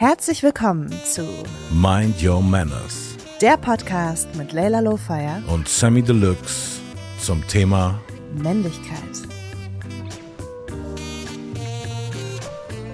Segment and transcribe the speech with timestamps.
[0.00, 1.26] Herzlich willkommen zu
[1.72, 6.80] Mind Your Manners der Podcast mit Leila Lowfire und Sammy Deluxe
[7.20, 8.00] zum Thema
[8.36, 8.96] Männlichkeit.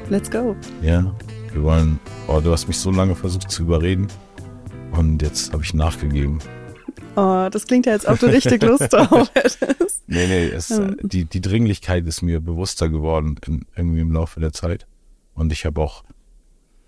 [0.09, 0.56] Let's go.
[0.80, 1.14] Ja,
[1.53, 2.01] wir wollen.
[2.26, 4.08] Oh, du hast mich so lange versucht zu überreden
[4.92, 6.38] und jetzt habe ich nachgegeben.
[7.16, 9.60] Oh, das klingt ja, als ob du richtig Lust drauf hättest.
[10.06, 10.96] Nee, nee, es, Ähm.
[11.02, 14.86] die, die Dringlichkeit ist mir bewusster geworden in, irgendwie im Laufe der Zeit.
[15.34, 16.02] Und ich habe auch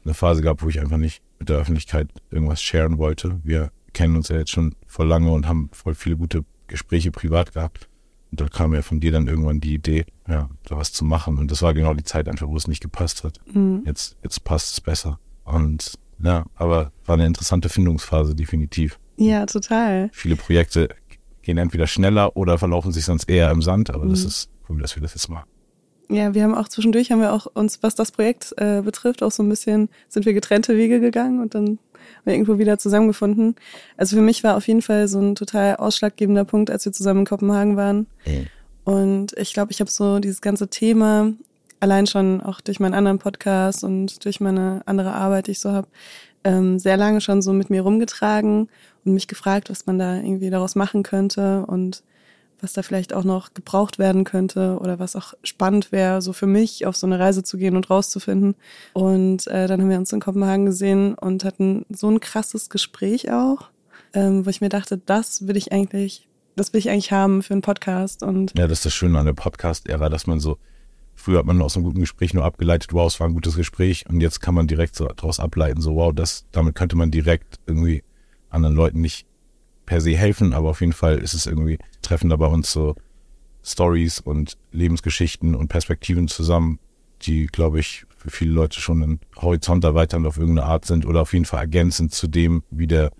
[0.06, 3.40] eine Phase gehabt, wo ich einfach nicht mit der Öffentlichkeit irgendwas sharen wollte.
[3.44, 7.52] Wir kennen uns ja jetzt schon voll lange und haben voll viele gute Gespräche privat
[7.52, 7.88] gehabt.
[8.30, 11.38] Und da kam ja von dir dann irgendwann die Idee, ja, da was zu machen.
[11.38, 13.40] Und das war genau die Zeit einfach, wo es nicht gepasst hat.
[13.52, 13.82] Mhm.
[13.86, 15.18] Jetzt, jetzt passt es besser.
[15.44, 18.98] Und ja, aber war eine interessante Findungsphase, definitiv.
[19.16, 20.10] Ja, total.
[20.12, 20.88] Viele Projekte
[21.42, 24.26] gehen entweder schneller oder verlaufen sich sonst eher im Sand, aber das Mhm.
[24.28, 25.48] ist cool, dass wir das jetzt machen.
[26.08, 29.32] Ja, wir haben auch zwischendurch haben wir auch uns, was das Projekt äh, betrifft, auch
[29.32, 33.56] so ein bisschen sind wir getrennte Wege gegangen und dann haben wir irgendwo wieder zusammengefunden.
[33.96, 37.20] Also für mich war auf jeden Fall so ein total ausschlaggebender Punkt, als wir zusammen
[37.20, 38.06] in Kopenhagen waren.
[38.84, 41.32] Und ich glaube, ich habe so dieses ganze Thema
[41.80, 45.72] allein schon auch durch meinen anderen Podcast und durch meine andere Arbeit, die ich so
[45.72, 45.88] habe,
[46.44, 48.68] ähm, sehr lange schon so mit mir rumgetragen
[49.04, 52.04] und mich gefragt, was man da irgendwie daraus machen könnte und
[52.60, 56.46] was da vielleicht auch noch gebraucht werden könnte oder was auch spannend wäre, so für
[56.46, 58.54] mich auf so eine Reise zu gehen und rauszufinden.
[58.92, 63.30] Und äh, dann haben wir uns in Kopenhagen gesehen und hatten so ein krasses Gespräch
[63.30, 63.70] auch,
[64.14, 67.54] ähm, wo ich mir dachte, das will ich eigentlich, das will ich eigentlich haben für
[67.54, 68.22] einen Podcast.
[68.22, 70.58] Und Ja, das ist das Schöne an der Podcast-Ära, dass man so,
[71.14, 74.04] früher hat man aus einem guten Gespräch nur abgeleitet, wow, es war ein gutes Gespräch
[74.08, 77.58] und jetzt kann man direkt so daraus ableiten, so wow, das, damit könnte man direkt
[77.66, 78.02] irgendwie
[78.48, 79.25] anderen Leuten nicht
[79.86, 82.94] per se helfen, aber auf jeden Fall ist es irgendwie, treffen da bei uns so
[83.64, 86.78] Stories und Lebensgeschichten und Perspektiven zusammen,
[87.22, 91.22] die, glaube ich, für viele Leute schon einen Horizont erweiternd auf irgendeine Art sind oder
[91.22, 93.10] auf jeden Fall ergänzend zu dem, wie der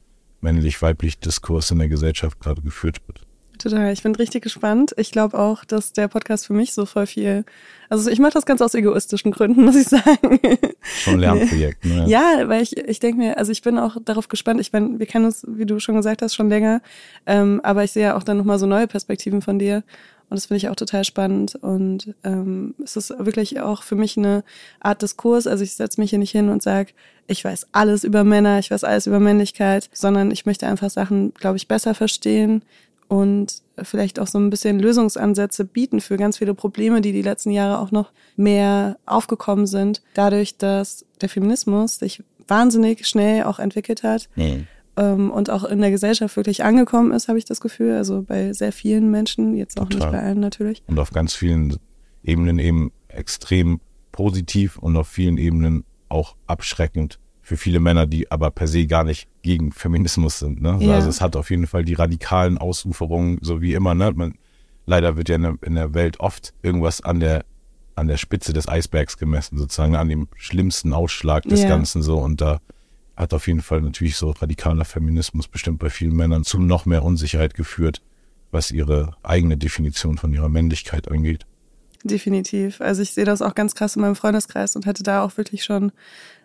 [0.41, 3.26] männlich-weiblich Diskurs in der Gesellschaft gerade geführt wird.
[3.59, 4.95] Total, ich bin richtig gespannt.
[4.97, 7.45] Ich glaube auch, dass der Podcast für mich so voll viel.
[7.89, 10.41] Also ich mache das ganz aus egoistischen Gründen, muss ich sagen.
[10.83, 12.05] Schon ein Lernprojekt, ne?
[12.09, 14.61] Ja, weil ich, ich denke mir, also ich bin auch darauf gespannt.
[14.61, 16.83] Ich meine, wir kennen uns, wie du schon gesagt hast, schon länger.
[17.27, 19.83] Ähm, aber ich sehe ja auch dann nochmal so neue Perspektiven von dir.
[20.29, 21.55] Und das finde ich auch total spannend.
[21.55, 24.43] Und ähm, es ist wirklich auch für mich eine
[24.81, 25.47] Art Diskurs.
[25.47, 26.93] Also ich setze mich hier nicht hin und sage,
[27.29, 31.33] ich weiß alles über Männer, ich weiß alles über Männlichkeit, sondern ich möchte einfach Sachen,
[31.35, 32.63] glaube ich, besser verstehen
[33.09, 37.51] und vielleicht auch so ein bisschen Lösungsansätze bieten für ganz viele Probleme, die die letzten
[37.51, 44.03] Jahre auch noch mehr aufgekommen sind, dadurch, dass der Feminismus sich wahnsinnig schnell auch entwickelt
[44.03, 44.67] hat Mhm.
[44.97, 47.95] ähm, und auch in der Gesellschaft wirklich angekommen ist, habe ich das Gefühl.
[47.97, 50.11] Also bei sehr vielen Menschen, jetzt auch Total.
[50.11, 50.83] nicht bei allen natürlich.
[50.87, 51.77] und auf ganz vielen
[52.23, 53.81] Ebenen eben extrem
[54.13, 59.05] positiv und auf vielen Ebenen auch abschreckend für viele Männer, die aber per se gar
[59.05, 60.61] nicht gegen Feminismus sind.
[60.61, 60.79] Ne?
[60.81, 60.97] Ja.
[60.97, 63.95] Also es hat auf jeden Fall die radikalen Ausuferungen, so wie immer.
[63.95, 64.11] Ne?
[64.17, 64.35] Man,
[64.85, 67.45] leider wird ja in der, in der Welt oft irgendwas an der
[67.95, 71.69] an der Spitze des Eisbergs gemessen, sozusagen an dem schlimmsten Ausschlag des Ja.
[71.69, 72.19] Ganzen so.
[72.19, 72.61] Und da
[73.17, 77.05] hat auf jeden Fall natürlich so radikaler Feminismus bestimmt bei vielen Männern zu noch mehr
[77.05, 78.03] Unsicherheit geführt,
[78.51, 81.47] was ihre eigene Definition von ihrer Männlichkeit angeht.
[82.07, 82.81] Definitiv.
[82.81, 85.65] Also ich sehe das auch ganz krass in meinem Freundeskreis und hatte da auch wirklich
[85.65, 85.91] schon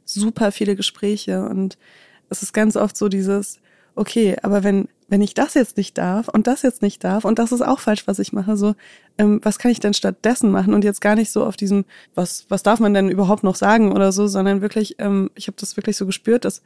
[0.06, 1.44] super viele Gespräche.
[1.44, 1.78] Und
[2.30, 3.60] es ist ganz oft so dieses,
[3.96, 7.38] okay, aber wenn, wenn ich das jetzt nicht darf und das jetzt nicht darf und
[7.38, 8.74] das ist auch falsch, was ich mache, so,
[9.20, 10.74] ähm, was kann ich denn stattdessen machen?
[10.74, 11.86] Und jetzt gar nicht so auf diesem,
[12.16, 15.58] was, was darf man denn überhaupt noch sagen oder so, sondern wirklich, ähm, ich habe
[15.60, 16.64] das wirklich so gespürt, dass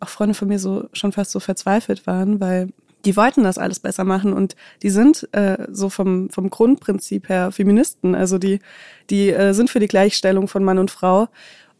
[0.00, 2.68] auch Freunde von mir so schon fast so verzweifelt waren, weil
[3.04, 7.52] die wollten das alles besser machen und die sind äh, so vom, vom Grundprinzip her
[7.52, 8.14] Feministen.
[8.14, 8.60] Also die,
[9.10, 11.28] die äh, sind für die Gleichstellung von Mann und Frau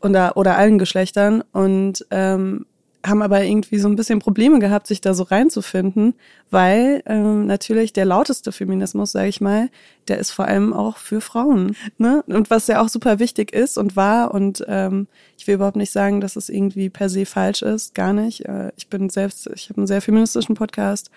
[0.01, 2.67] und da, oder allen Geschlechtern und ähm,
[3.07, 6.15] haben aber irgendwie so ein bisschen Probleme gehabt, sich da so reinzufinden,
[6.51, 9.71] weil ähm, natürlich der lauteste Feminismus, sage ich mal,
[10.09, 11.77] der ist vor allem auch für Frauen.
[11.97, 12.25] Ne?
[12.27, 15.93] Und was ja auch super wichtig ist und war und ähm, ich will überhaupt nicht
[15.93, 18.47] sagen, dass es irgendwie per se falsch ist, gar nicht.
[18.47, 21.11] Äh, ich bin selbst, ich habe einen sehr feministischen Podcast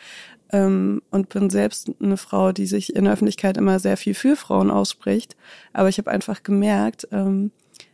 [0.52, 4.36] ähm, und bin selbst eine Frau, die sich in der Öffentlichkeit immer sehr viel für
[4.36, 5.36] Frauen ausspricht.
[5.74, 7.52] Aber ich habe einfach gemerkt, ähm,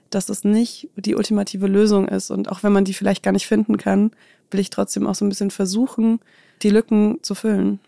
[0.10, 2.32] dass es nicht die ultimative Lösung ist.
[2.32, 4.12] Und auch wenn man die vielleicht gar nicht finden kann,
[4.52, 6.20] will ich trotzdem auch so ein bisschen versuchen,
[6.62, 7.80] die Lücken zu füllen.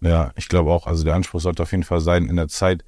[0.00, 2.84] Ja, ich glaube auch, also der Anspruch sollte auf jeden Fall sein, in der Zeit,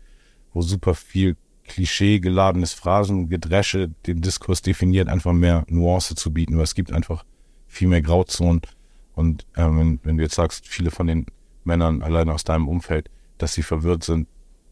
[0.52, 6.64] wo super viel Klischee geladenes Phrasengedresche den Diskurs definiert, einfach mehr Nuance zu bieten, weil
[6.64, 7.24] es gibt einfach
[7.68, 8.62] viel mehr Grauzonen.
[9.14, 11.26] Und ähm, wenn, wenn du jetzt sagst, viele von den
[11.64, 13.08] Männern allein aus deinem Umfeld,
[13.38, 14.28] dass sie verwirrt sind,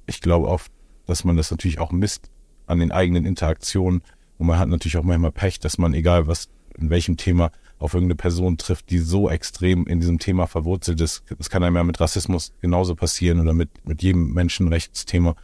[0.07, 0.73] ich glaube oft,
[1.07, 2.31] dass man das natürlich auch misst
[2.69, 4.03] an den eigenen Interaktionen
[4.39, 6.49] Und man hat natürlich auch manchmal Pech, dass man, egal was,
[6.79, 11.23] in welchem Thema, auf irgendeine Person trifft, die so extrem in diesem Thema verwurzelt ist.
[11.39, 15.37] Das kann einem ja mit Rassismus genauso passieren oder mit, mit jedem Menschenrechtsthema,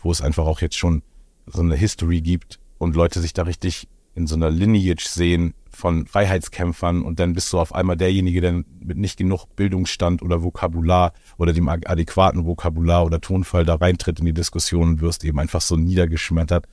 [0.00, 1.02] wo es einfach auch jetzt schon
[1.46, 3.88] so eine History gibt und Leute sich da richtig
[4.20, 8.52] in so einer Lineage sehen von Freiheitskämpfern und dann bist du auf einmal derjenige, der
[8.52, 14.26] mit nicht genug Bildungsstand oder Vokabular oder dem adäquaten Vokabular oder Tonfall da reintritt in
[14.26, 16.66] die Diskussion und wirst eben einfach so niedergeschmettert.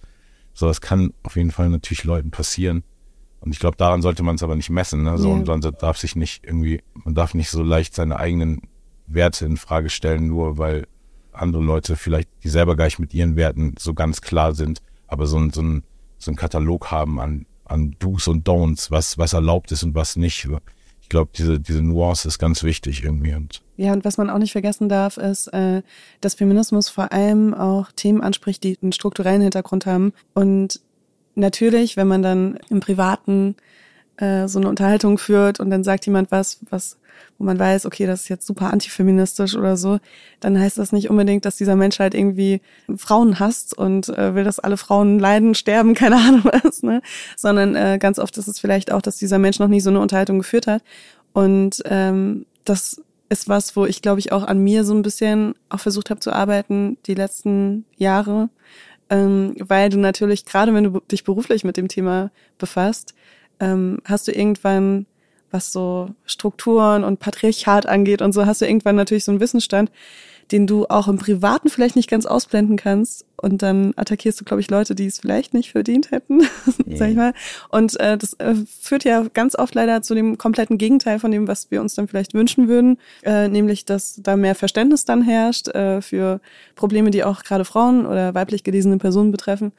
[0.53, 2.83] So, das kann auf jeden Fall natürlich Leuten passieren.
[3.39, 5.03] Und ich glaube, daran sollte man es aber nicht messen.
[5.03, 5.17] Ne?
[5.17, 5.37] So, yeah.
[5.37, 8.61] Und man darf sich nicht irgendwie, man darf nicht so leicht seine eigenen
[9.05, 10.87] Werte in Frage stellen, nur weil
[11.31, 15.27] andere Leute vielleicht, die selber gar nicht mit ihren Werten so ganz klar sind, aber
[15.27, 15.83] so ein, so ein,
[16.17, 20.15] so ein Katalog haben an, an Do's und Don'ts, was, was erlaubt ist und was
[20.15, 20.47] nicht.
[21.01, 23.33] Ich glaube, diese, diese Nuance ist ganz wichtig irgendwie.
[23.33, 25.83] Und ja, und was man auch nicht vergessen darf, ist, äh,
[26.19, 30.13] dass Feminismus vor allem auch Themen anspricht, die einen strukturellen Hintergrund haben.
[30.33, 30.81] Und
[31.35, 33.55] natürlich, wenn man dann im Privaten
[34.17, 36.97] äh, so eine Unterhaltung führt und dann sagt jemand was, was,
[37.37, 39.99] wo man weiß, okay, das ist jetzt super antifeministisch oder so,
[40.39, 42.61] dann heißt das nicht unbedingt, dass dieser Mensch halt irgendwie
[42.95, 47.01] Frauen hasst und äh, will, dass alle Frauen leiden, sterben, keine Ahnung was, ne?
[47.35, 49.99] Sondern äh, ganz oft ist es vielleicht auch, dass dieser Mensch noch nie so eine
[49.99, 50.83] Unterhaltung geführt hat.
[51.33, 55.53] Und ähm, das ist was, wo ich, glaube ich, auch an mir so ein bisschen
[55.69, 58.49] auch versucht habe zu arbeiten, die letzten Jahre.
[59.09, 63.13] Ähm, weil du natürlich, gerade wenn du dich beruflich mit dem Thema befasst,
[63.59, 65.05] ähm, hast du irgendwann,
[65.51, 69.91] was so Strukturen und Patriarchat angeht und so, hast du irgendwann natürlich so einen Wissensstand,
[70.51, 73.25] den du auch im Privaten vielleicht nicht ganz ausblenden kannst.
[73.39, 76.49] Und dann attackierst du, glaube ich, Leute, die es vielleicht nicht verdient hätten, yeah.
[76.97, 77.33] sag ich mal.
[77.69, 81.47] Und äh, das äh, führt ja ganz oft leider zu dem kompletten Gegenteil von dem,
[81.47, 85.67] was wir uns dann vielleicht wünschen würden, äh, nämlich, dass da mehr Verständnis dann herrscht
[85.69, 86.39] äh, für
[86.75, 89.71] Probleme, die auch gerade Frauen oder weiblich gelesene Personen betreffen.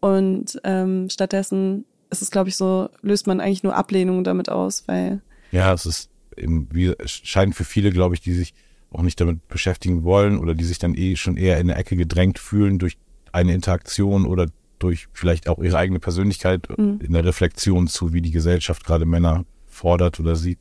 [0.00, 4.84] Und ähm, stattdessen ist es, glaube ich, so, löst man eigentlich nur Ablehnung damit aus,
[4.86, 5.20] weil.
[5.52, 8.54] Ja, es ist eben, wie, es scheint für viele, glaube ich, die sich
[8.90, 11.96] auch nicht damit beschäftigen wollen oder die sich dann eh schon eher in eine Ecke
[11.96, 12.96] gedrängt fühlen durch
[13.32, 14.46] eine Interaktion oder
[14.78, 17.00] durch vielleicht auch ihre eigene Persönlichkeit mhm.
[17.02, 20.58] in der Reflexion zu, wie die Gesellschaft gerade Männer fordert oder sieht.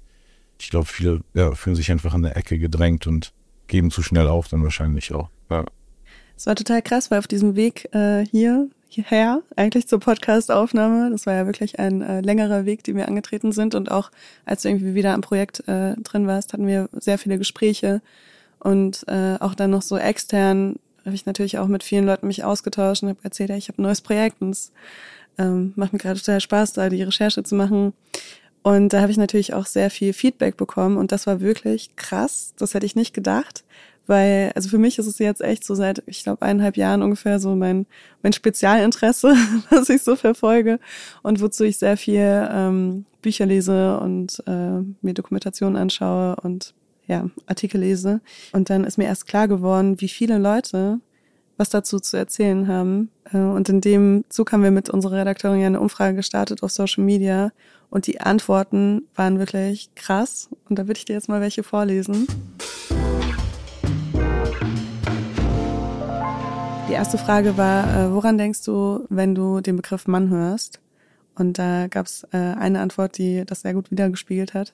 [0.59, 3.33] Ich glaube, viele ja, fühlen sich einfach in der Ecke gedrängt und
[3.67, 5.29] geben zu schnell auf, dann wahrscheinlich auch.
[5.49, 5.65] Ja.
[6.37, 11.09] Es war total krass, weil auf diesem Weg äh, hier hierher, eigentlich zur Podcast-Aufnahme.
[11.11, 13.75] Das war ja wirklich ein äh, längerer Weg, den wir angetreten sind.
[13.75, 14.11] Und auch
[14.45, 18.01] als du irgendwie wieder am Projekt äh, drin warst, hatten wir sehr viele Gespräche.
[18.59, 22.43] Und äh, auch dann noch so extern habe ich natürlich auch mit vielen Leuten mich
[22.43, 24.71] ausgetauscht und habe erzählt, ja, ich habe ein neues Projekt und es
[25.37, 27.93] ähm, macht mir gerade total Spaß, da die Recherche zu machen.
[28.63, 32.53] Und da habe ich natürlich auch sehr viel Feedback bekommen und das war wirklich krass.
[32.57, 33.63] Das hätte ich nicht gedacht,
[34.07, 37.39] weil, also für mich ist es jetzt echt so seit, ich glaube, eineinhalb Jahren ungefähr
[37.39, 37.85] so mein,
[38.21, 39.35] mein Spezialinteresse,
[39.69, 40.79] was ich so verfolge
[41.23, 46.73] und wozu ich sehr viel ähm, Bücher lese und äh, mir Dokumentationen anschaue und
[47.07, 48.21] ja, Artikel lese.
[48.51, 50.99] Und dann ist mir erst klar geworden, wie viele Leute
[51.57, 53.09] was dazu zu erzählen haben.
[53.31, 56.71] Äh, und in dem Zug haben wir mit unserer Redakteurin ja eine Umfrage gestartet auf
[56.71, 57.51] Social Media
[57.89, 60.49] und die Antworten waren wirklich krass.
[60.69, 62.27] Und da würde ich dir jetzt mal welche vorlesen.
[66.95, 70.79] Erste Frage war, äh, woran denkst du, wenn du den Begriff Mann hörst?
[71.35, 74.73] Und da gab es äh, eine Antwort, die das sehr gut wiedergespiegelt hat.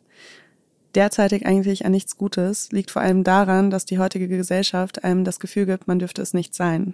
[0.94, 5.40] Derzeitig eigentlich an nichts Gutes liegt vor allem daran, dass die heutige Gesellschaft einem das
[5.40, 6.94] Gefühl gibt, man dürfte es nicht sein.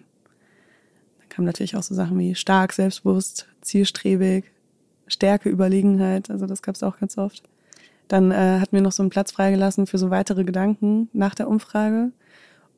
[1.19, 4.46] Dann kamen natürlich auch so Sachen wie stark, selbstbewusst, zielstrebig,
[5.07, 6.29] Stärke, Überlegenheit.
[6.29, 7.43] Also das gab es auch ganz oft.
[8.07, 11.50] Dann äh, hatten wir noch so einen Platz freigelassen für so weitere Gedanken nach der
[11.50, 12.12] Umfrage.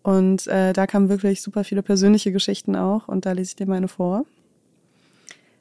[0.03, 3.67] Und äh, da kamen wirklich super viele persönliche Geschichten auch und da lese ich dir
[3.67, 4.25] meine vor.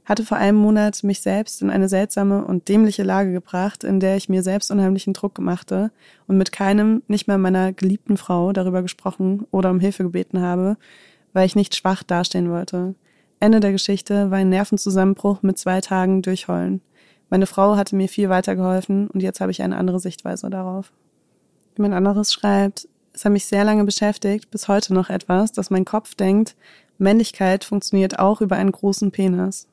[0.05, 4.17] Hatte vor einem Monat mich selbst in eine seltsame und dämliche Lage gebracht, in der
[4.17, 5.91] ich mir selbst unheimlichen Druck machte
[6.27, 10.79] und mit keinem, nicht mehr meiner geliebten Frau, darüber gesprochen oder um Hilfe gebeten habe,
[11.35, 12.95] weil ich nicht schwach dastehen wollte.
[13.41, 16.81] Ende der Geschichte war ein Nervenzusammenbruch mit zwei Tagen Durchheulen.
[17.29, 20.93] Meine Frau hatte mir viel weitergeholfen und jetzt habe ich eine andere Sichtweise darauf.
[21.77, 25.85] Jemand anderes schreibt, es hat mich sehr lange beschäftigt, bis heute noch etwas, dass mein
[25.85, 26.55] Kopf denkt,
[26.99, 29.67] Männlichkeit funktioniert auch über einen großen Penis.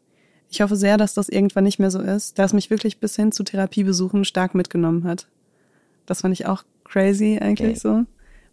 [0.49, 3.15] Ich hoffe sehr, dass das irgendwann nicht mehr so ist, da es mich wirklich bis
[3.15, 5.27] hin zu Therapiebesuchen stark mitgenommen hat.
[6.07, 8.05] Das fand ich auch crazy eigentlich so,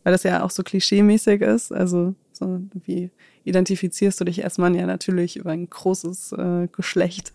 [0.04, 1.72] weil das ja auch so klischeemäßig ist.
[1.72, 3.11] Also so wie
[3.44, 7.32] identifizierst du dich als Mann ja natürlich über ein großes äh, Geschlecht.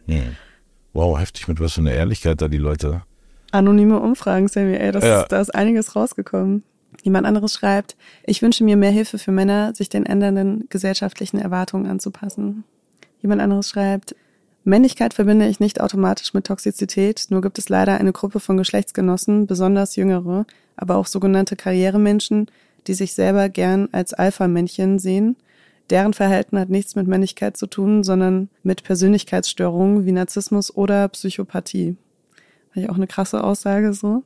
[0.94, 3.02] Wow, heftig mit was für einer Ehrlichkeit da die Leute.
[3.50, 5.22] Anonyme Umfragen, Sammy, ey, das ja.
[5.22, 6.62] ist, da ist einiges rausgekommen.
[7.08, 7.96] Jemand anderes schreibt,
[8.26, 12.66] ich wünsche mir mehr Hilfe für Männer, sich den ändernden gesellschaftlichen Erwartungen anzupassen.
[13.22, 14.14] Jemand anderes schreibt,
[14.66, 19.48] Männlichkeit verbinde ich nicht automatisch mit Toxizität, nur gibt es leider eine Gruppe von Geschlechtsgenossen,
[19.48, 20.46] besonders jüngere,
[20.76, 22.48] aber auch sogenannte Karrieremenschen,
[22.88, 25.38] die sich selber gern als Alpha-Männchen sehen.
[25.90, 31.96] Deren Verhalten hat nichts mit Männlichkeit zu tun, sondern mit Persönlichkeitsstörungen wie Narzissmus oder Psychopathie.
[32.74, 34.24] Finde ich auch eine krasse Aussage so.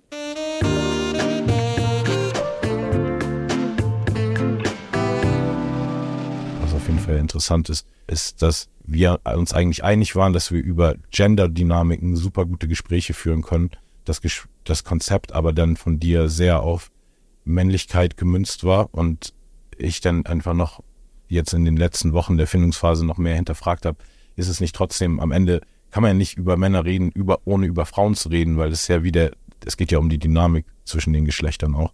[7.12, 12.46] Fall interessant ist, ist, dass wir uns eigentlich einig waren, dass wir über Gender-Dynamiken super
[12.46, 13.72] gute Gespräche führen können.
[14.06, 14.22] Das,
[14.64, 16.92] das Konzept aber dann von dir sehr auf
[17.46, 19.34] Männlichkeit gemünzt war und
[19.78, 20.84] ich dann einfach noch
[21.28, 23.98] jetzt in den letzten Wochen der Findungsphase noch mehr hinterfragt habe,
[24.36, 27.66] ist es nicht trotzdem am Ende kann man ja nicht über Männer reden, über, ohne
[27.68, 29.32] über Frauen zu reden, weil es ja wieder,
[29.66, 31.94] es geht ja um die Dynamik zwischen den Geschlechtern auch.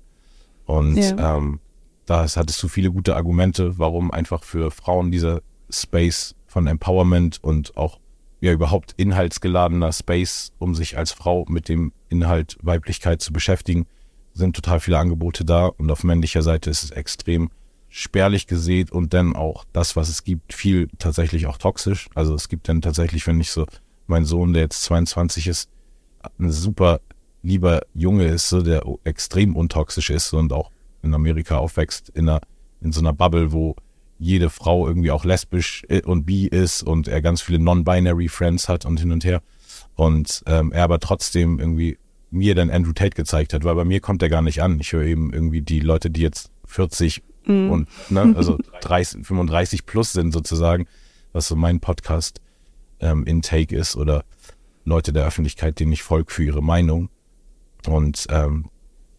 [0.66, 1.38] Und ja.
[1.38, 1.60] ähm,
[2.08, 7.76] da hattest du viele gute Argumente, warum einfach für Frauen dieser Space von Empowerment und
[7.78, 8.00] auch
[8.40, 13.86] ja überhaupt inhaltsgeladener Space, um sich als Frau mit dem Inhalt Weiblichkeit zu beschäftigen,
[14.34, 17.50] sind total viele Angebote da und auf männlicher Seite ist es extrem
[17.90, 22.08] spärlich gesät und dann auch das, was es gibt, viel tatsächlich auch toxisch.
[22.16, 23.66] Also es gibt dann tatsächlich, wenn ich so
[24.06, 25.70] mein Sohn, der jetzt 22 ist,
[26.40, 27.02] ein super
[27.44, 30.72] lieber Junge ist, so, der extrem untoxisch ist und auch
[31.08, 32.42] in Amerika aufwächst, in, einer,
[32.82, 33.76] in so einer Bubble, wo
[34.20, 38.68] jede Frau irgendwie auch lesbisch äh, und bi ist und er ganz viele non-binary Friends
[38.70, 39.42] hat und hin und her.
[39.96, 41.98] Und ähm, er aber trotzdem irgendwie
[42.30, 44.80] mir dann Andrew Tate gezeigt hat, weil bei mir kommt er gar nicht an.
[44.80, 47.70] Ich höre eben irgendwie die Leute, die jetzt 40 mm.
[47.70, 50.88] und ne, also 30, 35 plus sind sozusagen,
[51.32, 52.42] was so mein Podcast
[53.00, 54.24] ähm, Intake ist oder
[54.84, 57.10] Leute der Öffentlichkeit, denen ich folge für ihre Meinung.
[57.88, 58.70] Und ähm,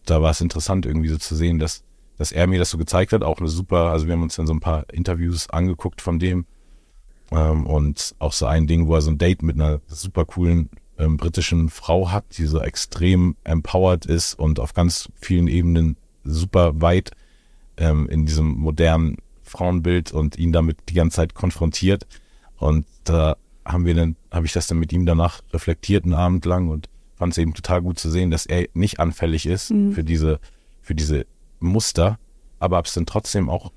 [0.09, 1.83] da war es interessant irgendwie so zu sehen, dass,
[2.17, 3.23] dass er mir das so gezeigt hat.
[3.23, 6.45] Auch eine super, also wir haben uns dann so ein paar Interviews angeguckt von dem.
[7.31, 10.69] Ähm, und auch so ein Ding, wo er so ein Date mit einer super coolen
[10.97, 16.81] ähm, britischen Frau hat, die so extrem empowered ist und auf ganz vielen Ebenen super
[16.81, 17.11] weit
[17.77, 22.05] ähm, in diesem modernen Frauenbild und ihn damit die ganze Zeit konfrontiert.
[22.57, 26.45] Und da haben wir dann, habe ich das dann mit ihm danach reflektiert, einen Abend
[26.45, 29.91] lang und fand es eben total gut zu sehen, dass er nicht anfällig ist mhm.
[29.91, 30.39] für diese,
[30.81, 31.25] für diese
[31.59, 32.17] Muster,
[32.57, 33.71] aber habe es dann trotzdem auch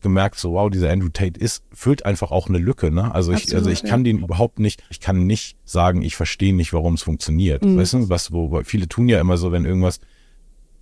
[0.00, 3.12] gemerkt, so wow, dieser Andrew Tate ist, füllt einfach auch eine Lücke, ne?
[3.12, 6.54] Also ich, Absolut, also ich kann den überhaupt nicht, ich kann nicht sagen, ich verstehe
[6.54, 7.64] nicht, warum es funktioniert.
[7.64, 7.78] Mhm.
[7.78, 9.98] Weißt du, was, wo, viele tun ja immer so, wenn irgendwas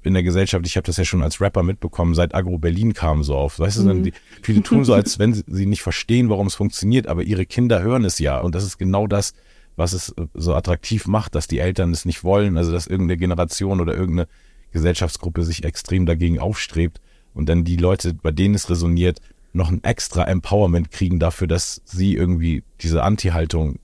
[0.03, 3.23] in der Gesellschaft, ich habe das ja schon als Rapper mitbekommen, seit Agro Berlin kam
[3.23, 3.59] so auf.
[3.59, 4.03] Weißt du, mhm.
[4.03, 4.13] die,
[4.43, 7.83] viele tun so, als wenn sie, sie nicht verstehen, warum es funktioniert, aber ihre Kinder
[7.83, 8.39] hören es ja.
[8.41, 9.33] Und das ist genau das,
[9.77, 13.81] was es so attraktiv macht, dass die Eltern es nicht wollen, also dass irgendeine Generation
[13.81, 14.29] oder irgendeine
[14.73, 17.01] Gesellschaftsgruppe sich extrem dagegen aufstrebt
[17.35, 19.21] und dann die Leute, bei denen es resoniert,
[19.53, 23.79] noch ein extra Empowerment kriegen dafür, dass sie irgendwie diese Anti-Haltung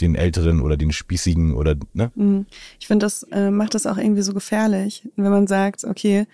[0.00, 2.10] den Älteren oder den Spießigen oder, ne?
[2.14, 2.46] Mhm.
[2.78, 6.26] Ich finde, das äh, macht das auch irgendwie so gefährlich, wenn man sagt, okay,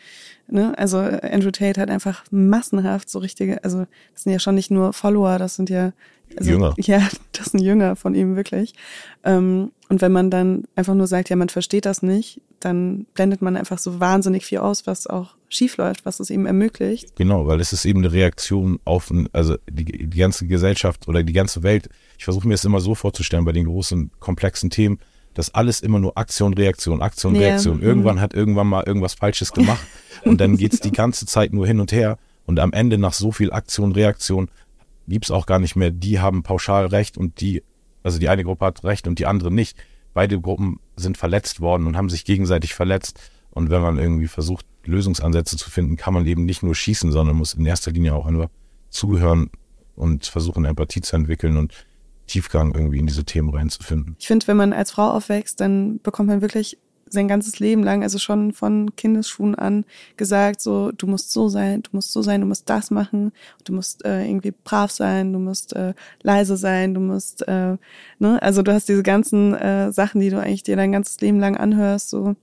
[0.48, 4.70] ne, also Andrew Tate hat einfach massenhaft so richtige, also das sind ja schon nicht
[4.70, 5.92] nur Follower, das sind ja
[6.38, 6.74] also, Jünger.
[6.78, 8.74] Ja, das sind Jünger von ihm wirklich.
[9.24, 13.42] Ähm, und wenn man dann einfach nur sagt, ja, man versteht das nicht, dann blendet
[13.42, 17.14] man einfach so wahnsinnig viel aus, was auch schief läuft, was es ihm ermöglicht.
[17.16, 21.32] Genau, weil es ist eben eine Reaktion auf, also die, die ganze Gesellschaft oder die
[21.32, 21.88] ganze Welt.
[22.18, 24.98] Ich versuche mir es immer so vorzustellen bei den großen, komplexen Themen,
[25.34, 27.42] dass alles immer nur Aktion, Reaktion, Aktion, ja.
[27.42, 27.78] Reaktion.
[27.78, 27.82] Mhm.
[27.82, 29.86] Irgendwann hat irgendwann mal irgendwas Falsches gemacht
[30.24, 33.32] und dann geht's die ganze Zeit nur hin und her und am Ende nach so
[33.32, 34.48] viel Aktion, Reaktion
[35.06, 37.62] gibt's auch gar nicht mehr, die haben pauschal recht und die,
[38.02, 39.76] also die eine Gruppe hat recht und die andere nicht.
[40.14, 43.18] Beide Gruppen sind verletzt worden und haben sich gegenseitig verletzt.
[43.50, 47.36] Und wenn man irgendwie versucht, Lösungsansätze zu finden, kann man eben nicht nur schießen, sondern
[47.36, 48.48] muss in erster Linie auch einfach
[48.90, 49.50] zuhören
[49.94, 51.86] und versuchen, Empathie zu entwickeln und
[52.26, 54.16] Tiefgang irgendwie in diese Themen reinzufinden.
[54.18, 56.78] Ich finde, wenn man als Frau aufwächst, dann bekommt man wirklich
[57.12, 59.84] sein ganzes Leben lang, also schon von Kindesschuhen an,
[60.16, 63.32] gesagt, so, du musst so sein, du musst so sein, du musst das machen,
[63.64, 67.76] du musst äh, irgendwie brav sein, du musst äh, leise sein, du musst, äh,
[68.18, 71.38] ne, also du hast diese ganzen äh, Sachen, die du eigentlich dir dein ganzes Leben
[71.38, 72.34] lang anhörst, so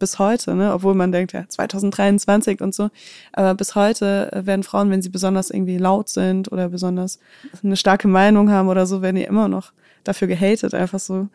[0.00, 0.72] bis heute, ne?
[0.74, 2.90] obwohl man denkt, ja, 2023 und so.
[3.32, 7.20] Aber bis heute äh, werden Frauen, wenn sie besonders irgendwie laut sind oder besonders
[7.62, 9.72] eine starke Meinung haben oder so, werden die immer noch
[10.02, 11.28] dafür gehatet, einfach so.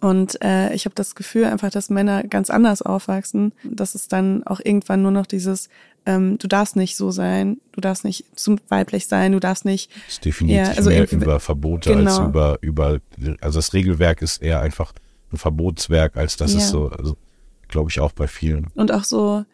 [0.00, 4.46] Und äh, ich habe das Gefühl einfach, dass Männer ganz anders aufwachsen, dass es dann
[4.46, 5.68] auch irgendwann nur noch dieses,
[6.04, 9.90] ähm, du darfst nicht so sein, du darfst nicht zu weiblich sein, du darfst nicht.
[10.06, 12.18] Es definiert ja, also mehr über Verbote genau.
[12.18, 12.98] als über, über,
[13.40, 14.92] also das Regelwerk ist eher einfach
[15.32, 16.58] ein Verbotswerk, als dass ja.
[16.58, 17.16] es so, also
[17.68, 18.68] glaube ich auch bei vielen.
[18.74, 19.44] Und auch so,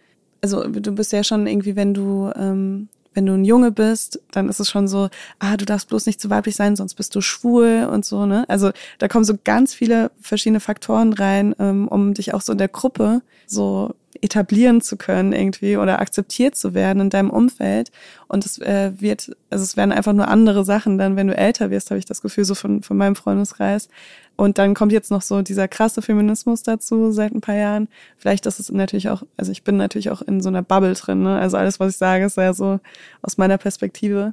[0.40, 4.48] also du bist ja schon irgendwie, wenn du, ähm, wenn du ein Junge bist, dann
[4.48, 7.20] ist es schon so, ah, du darfst bloß nicht zu weiblich sein, sonst bist du
[7.20, 8.44] schwul und so, ne?
[8.48, 12.58] Also da kommen so ganz viele verschiedene Faktoren rein, ähm, um dich auch so in
[12.58, 13.94] der Gruppe so
[14.24, 17.92] etablieren zu können irgendwie oder akzeptiert zu werden in deinem Umfeld.
[18.26, 21.70] Und es äh, wird, also es werden einfach nur andere Sachen dann, wenn du älter
[21.70, 23.88] wirst, habe ich das Gefühl, so von, von meinem Freundeskreis.
[24.36, 27.86] Und dann kommt jetzt noch so dieser krasse Feminismus dazu seit ein paar Jahren.
[28.16, 31.22] Vielleicht ist es natürlich auch, also ich bin natürlich auch in so einer Bubble drin,
[31.22, 31.38] ne?
[31.38, 32.80] Also alles, was ich sage, ist ja so
[33.20, 34.32] aus meiner Perspektive.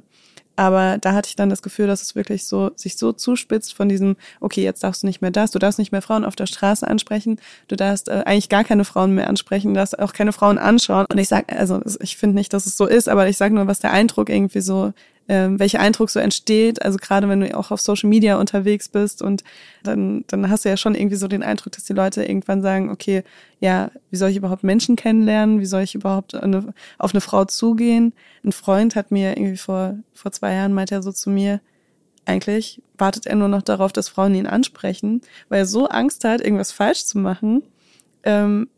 [0.56, 3.88] Aber da hatte ich dann das Gefühl, dass es wirklich so sich so zuspitzt von
[3.88, 6.46] diesem, okay, jetzt darfst du nicht mehr das, du darfst nicht mehr Frauen auf der
[6.46, 10.32] Straße ansprechen, du darfst äh, eigentlich gar keine Frauen mehr ansprechen, du darfst auch keine
[10.32, 11.06] Frauen anschauen.
[11.10, 13.66] Und ich sag, also ich finde nicht, dass es so ist, aber ich sage nur,
[13.66, 14.92] was der Eindruck irgendwie so
[15.28, 16.82] ähm, welcher Eindruck so entsteht.
[16.82, 19.44] Also gerade wenn du auch auf Social Media unterwegs bist und
[19.82, 22.90] dann, dann hast du ja schon irgendwie so den Eindruck, dass die Leute irgendwann sagen,
[22.90, 23.22] okay,
[23.60, 25.60] ja, wie soll ich überhaupt Menschen kennenlernen?
[25.60, 28.12] Wie soll ich überhaupt eine, auf eine Frau zugehen?
[28.44, 31.60] Ein Freund hat mir irgendwie vor, vor zwei Jahren meint er so zu mir,
[32.24, 36.40] eigentlich wartet er nur noch darauf, dass Frauen ihn ansprechen, weil er so Angst hat,
[36.40, 37.62] irgendwas falsch zu machen,
[38.22, 38.68] ähm,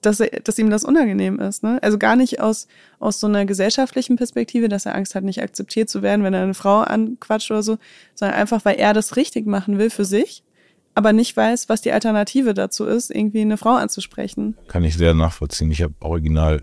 [0.00, 1.62] dass, er, dass ihm das unangenehm ist.
[1.62, 1.78] Ne?
[1.82, 5.88] Also gar nicht aus, aus so einer gesellschaftlichen Perspektive, dass er Angst hat, nicht akzeptiert
[5.88, 7.78] zu werden, wenn er eine Frau anquatscht oder so,
[8.14, 10.42] sondern einfach, weil er das richtig machen will für sich,
[10.94, 14.56] aber nicht weiß, was die Alternative dazu ist, irgendwie eine Frau anzusprechen.
[14.68, 15.70] Kann ich sehr nachvollziehen.
[15.70, 16.62] Ich habe original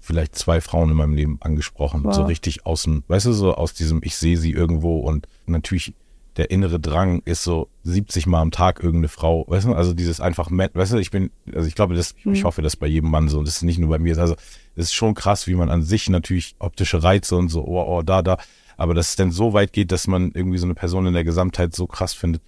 [0.00, 2.14] vielleicht zwei Frauen in meinem Leben angesprochen, wow.
[2.14, 5.94] so richtig außen, weißt du, so aus diesem, ich sehe sie irgendwo und natürlich
[6.36, 10.20] der innere Drang ist so 70 Mal am Tag irgendeine Frau, weißt du, also dieses
[10.20, 12.34] einfach, weißt du, ich bin, also ich glaube, das, mhm.
[12.34, 14.34] ich hoffe, das bei jedem Mann so, das ist nicht nur bei mir, also
[14.74, 18.02] es ist schon krass, wie man an sich natürlich optische Reize und so, oh, oh,
[18.02, 18.36] da, da,
[18.76, 21.24] aber dass es denn so weit geht, dass man irgendwie so eine Person in der
[21.24, 22.42] Gesamtheit so krass findet,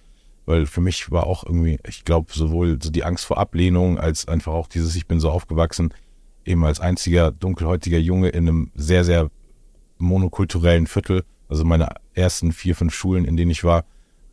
[0.45, 4.27] weil für mich war auch irgendwie, ich glaube, sowohl so die Angst vor Ablehnung als
[4.27, 5.93] einfach auch dieses, ich bin so aufgewachsen,
[6.45, 9.31] eben als einziger dunkelhäutiger Junge in einem sehr, sehr
[9.97, 13.83] monokulturellen Viertel, also meine ersten vier, fünf Schulen, in denen ich war,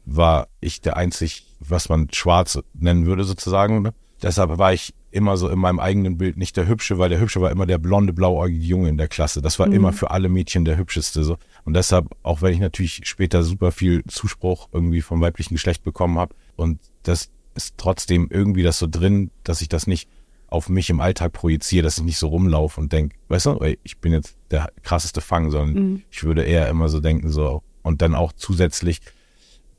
[0.04, 3.82] war ich der einzig, was man schwarz nennen würde sozusagen.
[3.82, 3.94] Ne?
[4.22, 7.40] Deshalb war ich immer so in meinem eigenen Bild nicht der Hübsche, weil der Hübsche
[7.40, 9.40] war immer der blonde, blauäugige Junge in der Klasse.
[9.40, 9.72] Das war mhm.
[9.72, 11.24] immer für alle Mädchen der Hübscheste.
[11.24, 11.38] So.
[11.64, 16.18] Und deshalb, auch wenn ich natürlich später super viel Zuspruch irgendwie vom weiblichen Geschlecht bekommen
[16.18, 20.08] habe und das ist trotzdem irgendwie das so drin, dass ich das nicht
[20.48, 23.78] auf mich im Alltag projiziere, dass ich nicht so rumlaufe und denke, weißt du, ey,
[23.82, 26.02] ich bin jetzt der krasseste Fang, sondern mhm.
[26.10, 29.00] ich würde eher immer so denken, so, und dann auch zusätzlich,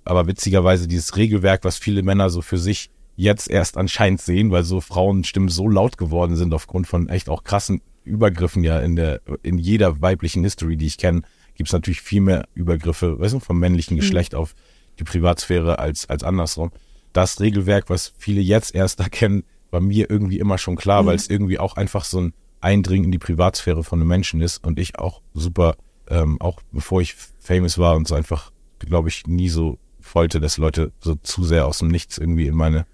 [0.03, 4.63] aber witzigerweise dieses Regelwerk, was viele Männer so für sich jetzt erst anscheinend sehen, weil
[4.63, 9.21] so Frauenstimmen so laut geworden sind aufgrund von echt auch krassen Übergriffen ja in der,
[9.43, 11.23] in jeder weiblichen History, die ich kenne,
[11.55, 14.01] gibt es natürlich viel mehr Übergriffe, weißt du, vom männlichen mhm.
[14.01, 14.39] Geschlecht mhm.
[14.39, 14.55] auf
[14.99, 16.71] die Privatsphäre als, als andersrum.
[17.13, 21.07] Das Regelwerk, was viele jetzt erst erkennen, war mir irgendwie immer schon klar, mhm.
[21.07, 24.65] weil es irgendwie auch einfach so ein Eindringen in die Privatsphäre von einem Menschen ist
[24.65, 25.75] und ich auch super,
[26.09, 29.77] ähm, auch bevor ich famous war und so einfach, glaube ich, nie so
[30.13, 32.85] wollte, dass Leute so zu sehr aus dem Nichts irgendwie in meine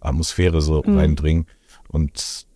[0.00, 0.98] Atmosphäre so mhm.
[0.98, 1.46] reindringen.
[1.88, 2.46] Und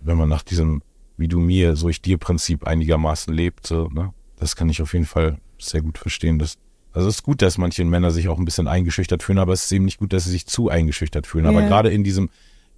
[0.00, 0.82] wenn man nach diesem
[1.16, 4.92] wie du mir, so ich dir Prinzip einigermaßen lebt, so, ne, das kann ich auf
[4.92, 6.38] jeden Fall sehr gut verstehen.
[6.38, 6.58] Dass,
[6.92, 9.64] also es ist gut, dass manche Männer sich auch ein bisschen eingeschüchtert fühlen, aber es
[9.64, 11.44] ist eben nicht gut, dass sie sich zu eingeschüchtert fühlen.
[11.44, 11.56] Yeah.
[11.56, 12.28] Aber gerade in diesem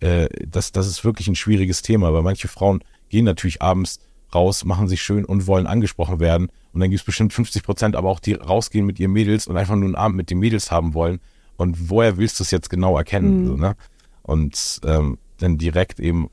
[0.04, 4.00] äh, das, das ist wirklich ein schwieriges Thema, weil manche Frauen gehen natürlich abends
[4.34, 6.48] raus, machen sich schön und wollen angesprochen werden.
[6.72, 9.56] Und dann gibt es bestimmt 50 Prozent, aber auch die rausgehen mit ihren Mädels und
[9.56, 11.20] einfach nur einen Abend mit den Mädels haben wollen.
[11.56, 13.44] Und woher willst du es jetzt genau erkennen?
[13.44, 13.46] Mhm.
[13.46, 13.76] So, ne?
[14.22, 16.28] Und ähm, dann direkt eben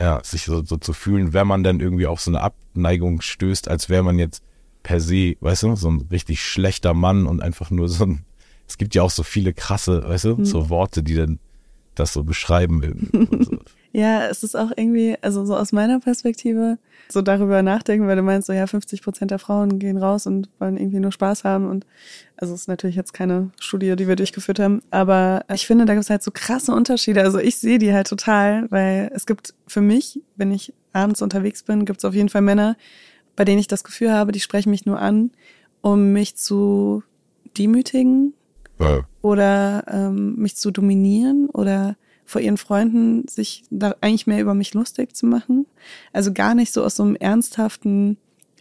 [0.00, 3.68] ja, sich so, so zu fühlen, wenn man dann irgendwie auf so eine Abneigung stößt,
[3.68, 4.42] als wäre man jetzt
[4.82, 8.24] per se, weißt du, so ein richtig schlechter Mann und einfach nur so ein,
[8.66, 10.44] es gibt ja auch so viele krasse, weißt du, mhm.
[10.44, 11.38] so Worte, die dann
[12.00, 13.08] das so beschreiben.
[13.12, 13.58] So.
[13.92, 18.22] ja, es ist auch irgendwie, also so aus meiner Perspektive, so darüber nachdenken, weil du
[18.22, 21.68] meinst, so ja, 50 Prozent der Frauen gehen raus und wollen irgendwie nur Spaß haben
[21.68, 21.86] und
[22.36, 25.94] also es ist natürlich jetzt keine Studie, die wir durchgeführt haben, aber ich finde, da
[25.94, 27.22] gibt es halt so krasse Unterschiede.
[27.22, 31.62] Also ich sehe die halt total, weil es gibt für mich, wenn ich abends unterwegs
[31.62, 32.76] bin, gibt es auf jeden Fall Männer,
[33.36, 35.30] bei denen ich das Gefühl habe, die sprechen mich nur an,
[35.82, 37.02] um mich zu
[37.56, 38.34] demütigen
[38.80, 39.00] ja.
[39.22, 44.72] oder ähm, mich zu dominieren oder vor ihren Freunden sich da eigentlich mehr über mich
[44.74, 45.66] lustig zu machen.
[46.12, 48.18] Also gar nicht so aus so einem ernsthaften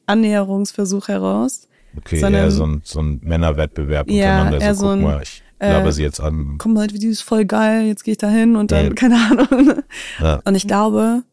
[0.07, 1.67] Annäherungsversuch heraus.
[1.97, 4.75] Okay, sondern, eher so ein, so ein Männerwettbewerb ja, untereinander.
[4.75, 6.55] So, guck so mal, ich glaube äh, sie jetzt an.
[6.57, 8.93] Komm halt, die ist voll geil, jetzt gehe ich da hin und dann, ja.
[8.93, 9.83] keine Ahnung.
[10.19, 10.41] Ja.
[10.45, 11.23] Und ich glaube,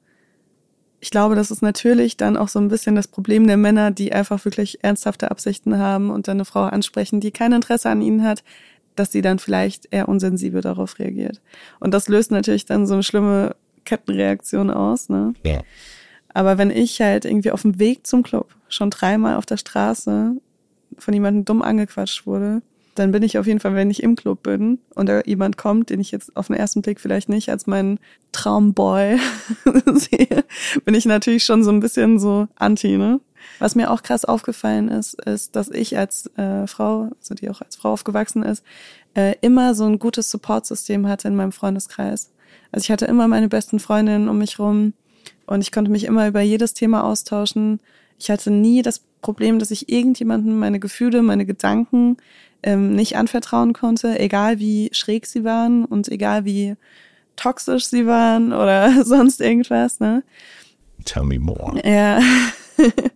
[1.00, 4.12] ich glaube, das ist natürlich dann auch so ein bisschen das Problem der Männer, die
[4.12, 8.24] einfach wirklich ernsthafte Absichten haben und dann eine Frau ansprechen, die kein Interesse an ihnen
[8.24, 8.42] hat,
[8.96, 11.40] dass sie dann vielleicht eher unsensibel darauf reagiert.
[11.80, 15.34] Und das löst natürlich dann so eine schlimme Kettenreaktion aus, ne?
[15.44, 15.60] Ja.
[16.34, 20.32] Aber wenn ich halt irgendwie auf dem Weg zum Club schon dreimal auf der Straße
[20.98, 22.60] von jemandem dumm angequatscht wurde,
[22.98, 25.90] dann bin ich auf jeden Fall, wenn ich im Club bin und da jemand kommt,
[25.90, 27.98] den ich jetzt auf den ersten Blick vielleicht nicht als meinen
[28.32, 29.18] Traumboy
[29.94, 30.44] sehe,
[30.84, 33.20] bin ich natürlich schon so ein bisschen so anti, ne?
[33.58, 37.60] Was mir auch krass aufgefallen ist, ist, dass ich als äh, Frau, also die auch
[37.60, 38.64] als Frau aufgewachsen ist,
[39.14, 42.32] äh, immer so ein gutes Supportsystem hatte in meinem Freundeskreis.
[42.72, 44.92] Also ich hatte immer meine besten Freundinnen um mich rum
[45.46, 47.80] und ich konnte mich immer über jedes Thema austauschen.
[48.18, 52.16] Ich hatte nie das Problem, dass ich irgendjemandem meine Gefühle, meine Gedanken
[52.62, 56.76] ähm, nicht anvertrauen konnte, egal wie schräg sie waren und egal wie
[57.36, 60.00] toxisch sie waren oder sonst irgendwas.
[60.00, 60.22] Ne?
[61.04, 61.80] Tell me more.
[61.84, 62.20] Ja.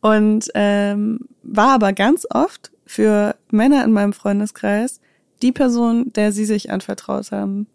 [0.00, 5.00] und ähm, war aber ganz oft für Männer in meinem Freundeskreis
[5.42, 7.66] die Person, der sie sich anvertraut haben.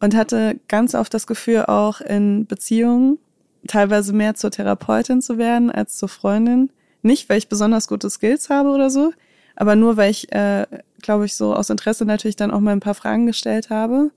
[0.00, 3.18] Und hatte ganz oft das Gefühl, auch in Beziehungen
[3.66, 6.70] teilweise mehr zur Therapeutin zu werden als zur Freundin.
[7.02, 9.12] Nicht, weil ich besonders gute Skills habe oder so,
[9.56, 10.66] aber nur, weil ich, äh,
[11.00, 14.10] glaube ich, so aus Interesse natürlich dann auch mal ein paar Fragen gestellt habe.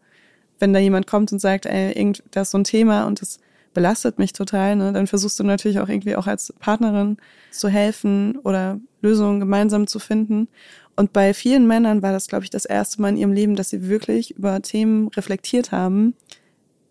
[0.59, 3.39] Wenn da jemand kommt und sagt, ey, irgend, das ist so ein Thema und das
[3.77, 7.17] belastet mich total, ne, dann versuchst du natürlich auch irgendwie auch als Partnerin
[7.51, 10.47] zu helfen oder Lösungen gemeinsam zu finden.
[10.95, 13.69] Und bei vielen Männern war das, glaube ich, das erste Mal in ihrem Leben, dass
[13.69, 16.15] sie wirklich über Themen reflektiert haben,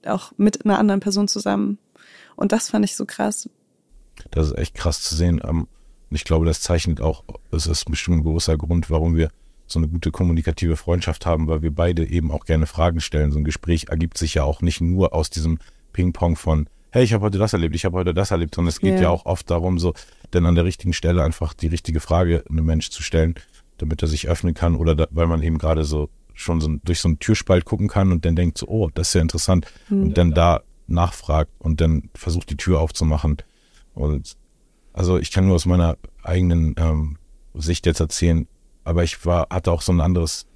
[0.06, 1.78] auch mit einer anderen Person zusammen.
[2.36, 3.50] Und das fand ich so krass.
[4.30, 5.40] Das ist echt krass zu sehen.
[5.44, 5.66] Ähm,
[6.10, 9.30] ich glaube, das zeichnet auch, es ist bestimmt ein großer Grund, warum wir
[9.66, 13.32] so eine gute kommunikative Freundschaft haben, weil wir beide eben auch gerne Fragen stellen.
[13.32, 15.58] So ein Gespräch ergibt sich ja auch nicht nur aus diesem
[15.92, 18.80] Ping-Pong von, hey, ich habe heute das erlebt, ich habe heute das erlebt, sondern es
[18.80, 19.02] geht yeah.
[19.02, 19.94] ja auch oft darum, so
[20.32, 23.34] denn an der richtigen Stelle einfach die richtige Frage einem Mensch zu stellen,
[23.78, 27.00] damit er sich öffnen kann oder da, weil man eben gerade so schon so durch
[27.00, 30.02] so einen Türspalt gucken kann und dann denkt so, oh, das ist ja interessant mhm.
[30.04, 33.38] und dann da nachfragt und dann versucht die Tür aufzumachen
[33.94, 34.36] und
[34.92, 37.18] also ich kann nur aus meiner eigenen ähm,
[37.54, 38.48] Sicht jetzt erzählen,
[38.82, 40.46] aber ich war, hatte auch so ein anderes,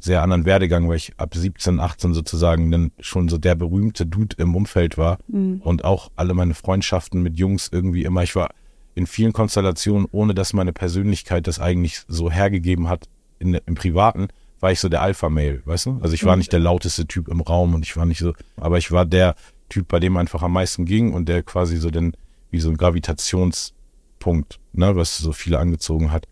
[0.00, 4.36] sehr anderen Werdegang, weil ich ab 17, 18 sozusagen dann schon so der berühmte Dude
[4.38, 5.60] im Umfeld war mhm.
[5.62, 8.50] und auch alle meine Freundschaften mit Jungs irgendwie immer, ich war
[8.94, 13.08] in vielen Konstellationen, ohne dass meine Persönlichkeit das eigentlich so hergegeben hat
[13.38, 16.00] in, im Privaten, war ich so der Alpha-Mail, weißt du?
[16.02, 16.40] Also ich war mhm.
[16.40, 19.34] nicht der lauteste Typ im Raum und ich war nicht so, aber ich war der
[19.68, 22.14] Typ, bei dem einfach am meisten ging und der quasi so den,
[22.50, 23.72] wie so ein Gravitations-
[24.20, 26.28] Punkt, ne, was so viele angezogen hat.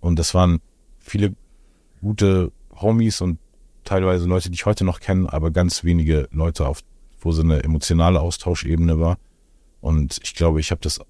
[0.00, 0.60] Und das waren
[0.98, 1.36] viele
[2.00, 3.38] gute Homies und
[3.84, 6.80] teilweise Leute, die ich heute noch kenne, aber ganz wenige Leute, auf,
[7.20, 9.18] wo so eine emotionale Austauschebene war.
[9.80, 11.00] Und ich glaube, ich habe das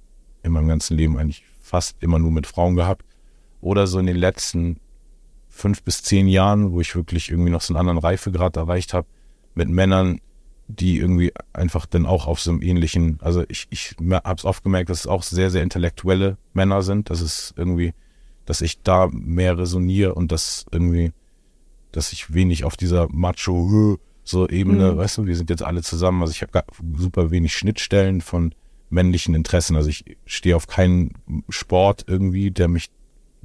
[0.43, 3.05] in meinem ganzen Leben eigentlich fast immer nur mit Frauen gehabt.
[3.61, 4.79] Oder so in den letzten
[5.49, 9.09] fünf bis zehn Jahren, wo ich wirklich irgendwie noch so einen anderen Reifegrad erreicht habe,
[9.55, 10.21] mit Männern,
[10.69, 14.63] die irgendwie einfach dann auch auf so einem ähnlichen, also ich, ich habe es oft
[14.63, 17.95] gemerkt, dass es auch sehr, sehr intellektuelle Männer sind, dass es irgendwie,
[18.45, 21.13] dass ich da mehr resoniere und dass irgendwie,
[21.93, 24.97] dass ich wenig auf dieser Macho so Ebene, mhm.
[24.99, 26.63] weißt du, wir sind jetzt alle zusammen, also ich habe
[26.97, 28.55] super wenig Schnittstellen von
[28.91, 31.15] männlichen Interessen, also ich stehe auf keinen
[31.49, 32.91] Sport irgendwie, der mich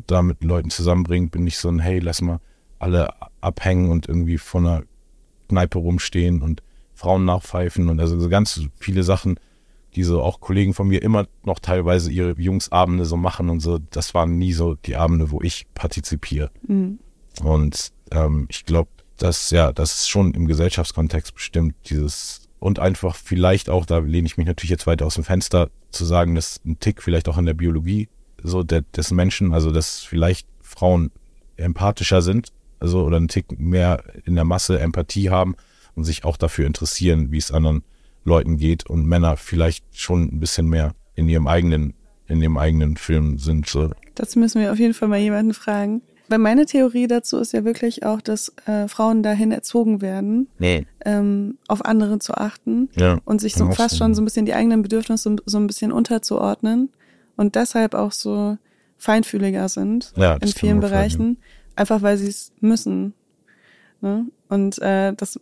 [0.08, 2.40] da mit Leuten zusammenbringt, bin nicht so ein, hey, lass mal
[2.80, 3.10] alle
[3.42, 4.84] abhängen und irgendwie von einer
[5.48, 6.62] Kneipe rumstehen und
[6.94, 9.40] Frauen nachpfeifen und also so ganz viele Sachen,
[9.96, 13.80] die so auch Kollegen von mir immer noch teilweise ihre Jungsabende so machen und so.
[13.92, 16.50] Das waren nie so die Abende, wo ich partizipiere.
[16.68, 17.00] Mhm.
[17.44, 23.16] Und ähm, ich glaube, dass ja, das ist schon im Gesellschaftskontext bestimmt dieses und einfach
[23.16, 26.62] vielleicht auch, da lehne ich mich natürlich jetzt weiter aus dem Fenster, zu sagen, dass
[26.66, 28.08] ein Tick vielleicht auch in der Biologie
[28.42, 31.12] so der, des Menschen, also dass vielleicht Frauen
[31.58, 35.56] empathischer sind, also oder ein Tick mehr in der Masse Empathie haben
[35.96, 37.84] und sich auch dafür interessieren, wie es anderen
[38.24, 41.94] Leuten geht und Männer vielleicht schon ein bisschen mehr in ihrem eigenen,
[42.28, 43.68] in ihrem eigenen Film sind.
[43.68, 43.92] So.
[44.16, 46.02] Dazu müssen wir auf jeden Fall mal jemanden fragen.
[46.30, 50.88] Weil meine Theorie dazu ist ja wirklich auch, dass äh, Frauen dahin erzogen werden, nee.
[51.06, 54.54] ähm, auf andere zu achten ja, und sich so fast schon so ein bisschen die
[54.54, 56.90] eigenen Bedürfnisse so, so ein bisschen unterzuordnen
[57.36, 58.58] und deshalb auch so
[58.98, 61.38] feinfühliger sind ja, in vielen Bereichen,
[61.76, 63.14] einfach weil sie es müssen.
[64.00, 64.26] Ne?
[64.48, 65.40] Und äh, dass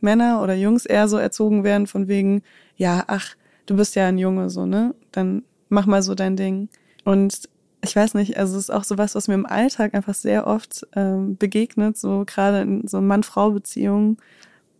[0.00, 2.42] Männer oder Jungs eher so erzogen werden von wegen,
[2.76, 4.94] ja, ach, du bist ja ein Junge, so, ne?
[5.12, 6.68] Dann mach mal so dein Ding.
[7.04, 7.48] Und
[7.82, 10.86] ich weiß nicht, also es ist auch so was, mir im Alltag einfach sehr oft
[10.94, 14.18] ähm, begegnet, so gerade in so Mann-Frau-Beziehungen,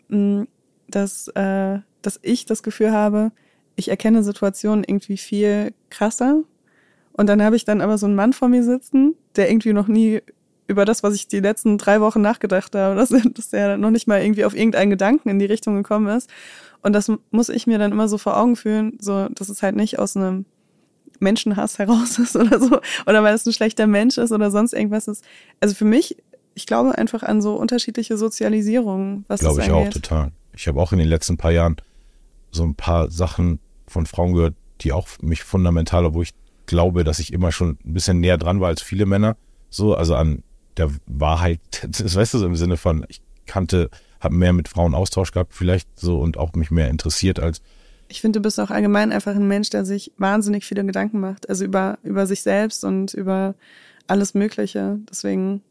[0.08, 0.42] mm,
[0.88, 3.32] dass, äh, dass ich das Gefühl habe,
[3.76, 6.42] ich erkenne Situationen irgendwie viel krasser.
[7.12, 9.88] Und dann habe ich dann aber so einen Mann vor mir sitzen, der irgendwie noch
[9.88, 10.20] nie
[10.66, 14.08] über das, was ich die letzten drei Wochen nachgedacht habe, dass, dass er noch nicht
[14.08, 16.30] mal irgendwie auf irgendeinen Gedanken in die Richtung gekommen ist.
[16.82, 19.76] Und das muss ich mir dann immer so vor Augen führen, so, dass es halt
[19.76, 20.44] nicht aus einem
[21.20, 25.09] Menschenhass heraus ist oder so, oder weil es ein schlechter Mensch ist oder sonst irgendwas
[25.09, 25.24] ist.
[25.61, 26.16] Also für mich,
[26.54, 30.33] ich glaube einfach an so unterschiedliche Sozialisierung, was Glaube ich auch total.
[30.54, 31.76] Ich habe auch in den letzten paar Jahren
[32.50, 36.33] so ein paar Sachen von Frauen gehört, die auch mich fundamental, wo ich
[36.66, 39.37] glaube, dass ich immer schon ein bisschen näher dran war als viele Männer.
[39.68, 40.42] So, also an
[40.76, 44.94] der Wahrheit, das weißt du so im Sinne von, ich kannte, habe mehr mit Frauen
[44.94, 47.61] Austausch gehabt vielleicht so und auch mich mehr interessiert als
[48.11, 51.49] Ich finde, du bist auch allgemein einfach ein Mensch, der sich wahnsinnig viele Gedanken macht.
[51.49, 53.55] Also über, über sich selbst und über
[54.09, 54.99] alles Mögliche.
[55.09, 55.62] Deswegen,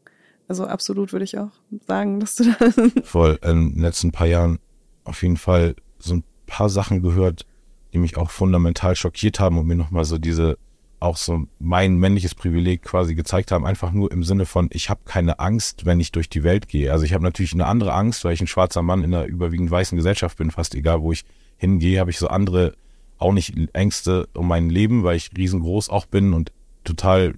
[0.48, 1.50] also absolut würde ich auch
[1.86, 3.02] sagen, dass du da.
[3.04, 4.58] voll in den letzten paar Jahren
[5.04, 7.44] auf jeden Fall so ein paar Sachen gehört,
[7.92, 10.56] die mich auch fundamental schockiert haben und mir nochmal so diese,
[10.98, 15.00] auch so mein männliches Privileg quasi gezeigt haben, einfach nur im Sinne von, ich habe
[15.04, 16.90] keine Angst, wenn ich durch die Welt gehe.
[16.90, 19.70] Also ich habe natürlich eine andere Angst, weil ich ein schwarzer Mann in einer überwiegend
[19.70, 21.24] weißen Gesellschaft bin, fast egal, wo ich
[21.60, 22.74] hingehe, habe ich so andere,
[23.18, 26.52] auch nicht Ängste um mein Leben, weil ich riesengroß auch bin und
[26.84, 27.34] total,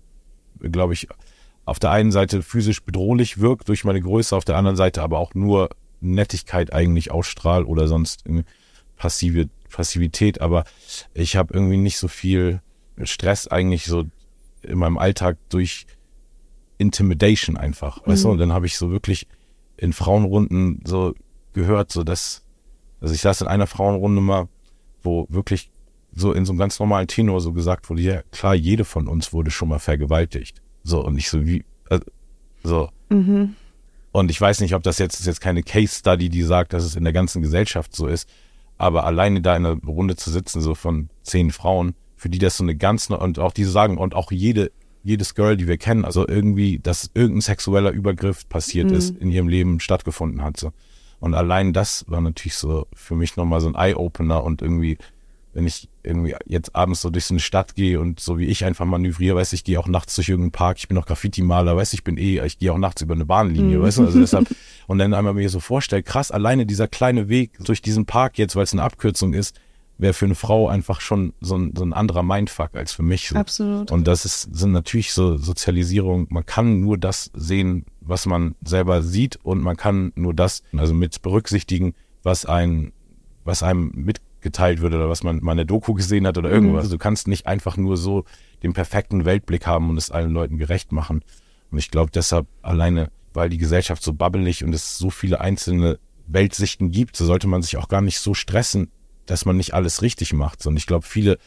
[0.60, 1.08] glaube ich,
[1.64, 5.18] auf der einen Seite physisch bedrohlich wirkt durch meine Größe, auf der anderen Seite aber
[5.18, 8.24] auch nur Nettigkeit eigentlich ausstrahl oder sonst
[8.96, 10.40] passive Passivität.
[10.40, 10.64] Aber
[11.14, 12.60] ich habe irgendwie nicht so viel
[13.02, 14.04] Stress eigentlich so
[14.62, 15.86] in meinem Alltag durch
[16.78, 18.06] Intimidation einfach.
[18.06, 19.26] Weißt du, und dann habe ich so wirklich
[19.76, 21.14] in Frauenrunden so
[21.52, 22.44] gehört, so dass,
[23.02, 24.48] also ich saß in einer Frauenrunde mal,
[25.02, 25.70] wo wirklich
[26.14, 29.32] so in so einem ganz normalen Tenor so gesagt wurde, ja klar, jede von uns
[29.32, 30.62] wurde schon mal vergewaltigt.
[30.84, 32.00] So, und ich so wie, äh,
[32.62, 32.88] so.
[33.08, 33.56] Mhm.
[34.12, 36.84] Und ich weiß nicht, ob das jetzt, ist jetzt keine Case Study, die sagt, dass
[36.84, 38.28] es in der ganzen Gesellschaft so ist,
[38.78, 42.56] aber alleine da in einer Runde zu sitzen, so von zehn Frauen, für die das
[42.56, 44.70] so eine ganz, und auch diese sagen, und auch jede,
[45.02, 48.94] jedes Girl, die wir kennen, also irgendwie, dass irgendein sexueller Übergriff passiert Mhm.
[48.96, 50.72] ist, in ihrem Leben stattgefunden hat, so.
[51.22, 54.98] Und allein das war natürlich so für mich nochmal so ein Eye-Opener und irgendwie,
[55.54, 58.64] wenn ich irgendwie jetzt abends so durch so eine Stadt gehe und so wie ich
[58.64, 61.92] einfach manövriere, weiß ich, gehe auch nachts durch irgendeinen Park, ich bin auch Graffiti-Maler, weiß
[61.92, 63.82] ich bin eh, ich gehe auch nachts über eine Bahnlinie, Mhm.
[63.82, 64.48] weißt du, also deshalb,
[64.88, 68.56] und dann einmal mir so vorstellt, krass, alleine dieser kleine Weg durch diesen Park jetzt,
[68.56, 69.54] weil es eine Abkürzung ist,
[70.02, 73.28] wäre für eine Frau einfach schon so ein, so ein anderer Mindfuck als für mich.
[73.28, 73.36] So.
[73.36, 73.90] Absolut.
[73.90, 76.26] Und das ist, sind natürlich so Sozialisierung.
[76.28, 80.92] Man kann nur das sehen, was man selber sieht und man kann nur das, also
[80.92, 82.92] mit berücksichtigen, was ein,
[83.44, 86.90] was einem mitgeteilt wird oder was man mal in der Doku gesehen hat oder irgendwas.
[86.90, 88.24] Du kannst nicht einfach nur so
[88.62, 91.22] den perfekten Weltblick haben und es allen Leuten gerecht machen.
[91.70, 96.00] Und ich glaube deshalb alleine, weil die Gesellschaft so babbelig und es so viele einzelne
[96.26, 98.90] Weltsichten gibt, so sollte man sich auch gar nicht so stressen,
[99.26, 100.66] dass man nicht alles richtig macht.
[100.66, 101.38] Und ich glaube, viele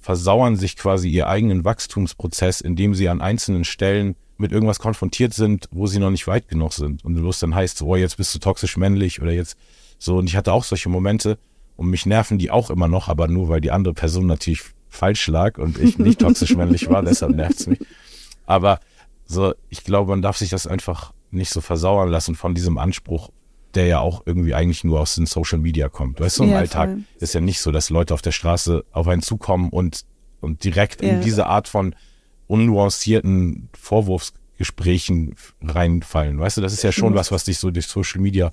[0.00, 5.68] versauern sich quasi ihr eigenen Wachstumsprozess, indem sie an einzelnen Stellen mit irgendwas konfrontiert sind,
[5.70, 7.04] wo sie noch nicht weit genug sind.
[7.04, 9.56] Und es dann heißt, oh, jetzt bist du toxisch männlich oder jetzt
[9.98, 10.16] so.
[10.16, 11.38] Und ich hatte auch solche Momente
[11.76, 15.26] und mich nerven die auch immer noch, aber nur weil die andere Person natürlich falsch
[15.28, 17.78] lag und ich nicht toxisch männlich war, deshalb nervt's mich.
[18.44, 18.80] Aber
[19.24, 23.30] so, ich glaube, man darf sich das einfach nicht so versauern lassen von diesem Anspruch,
[23.74, 26.20] der ja auch irgendwie eigentlich nur aus den Social Media kommt.
[26.20, 27.02] Weißt du, im Ja, Alltag voll.
[27.18, 30.02] ist ja nicht so, dass Leute auf der Straße auf einen zukommen und,
[30.40, 31.10] und direkt Ja.
[31.10, 31.94] in diese Art von
[32.48, 36.38] unnuancierten Vorwurfsgesprächen reinfallen.
[36.38, 38.50] Weißt du, das ist ja schon was, was dich so durch Social Media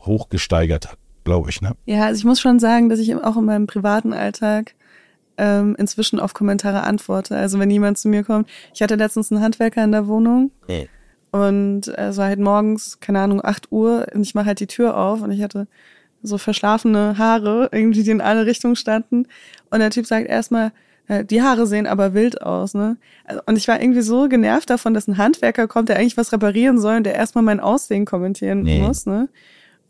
[0.00, 1.72] hochgesteigert hat, glaube ich, ne?
[1.86, 4.74] Ja, also ich muss schon sagen, dass ich auch in meinem privaten Alltag
[5.38, 7.36] ähm, inzwischen auf Kommentare antworte.
[7.36, 10.50] Also wenn jemand zu mir kommt, ich hatte letztens einen Handwerker in der Wohnung
[11.32, 14.96] und es war halt morgens, keine Ahnung, 8 Uhr und ich mache halt die Tür
[14.96, 15.66] auf und ich hatte
[16.22, 19.26] so verschlafene Haare, irgendwie die in alle Richtungen standen
[19.70, 20.70] und der Typ sagt erstmal,
[21.08, 22.96] äh, die Haare sehen aber wild aus, ne?
[23.24, 26.32] Also, Und ich war irgendwie so genervt davon, dass ein Handwerker kommt, der eigentlich was
[26.32, 28.80] reparieren soll und der erstmal mein Aussehen kommentieren Nee.
[28.80, 29.28] muss, ne?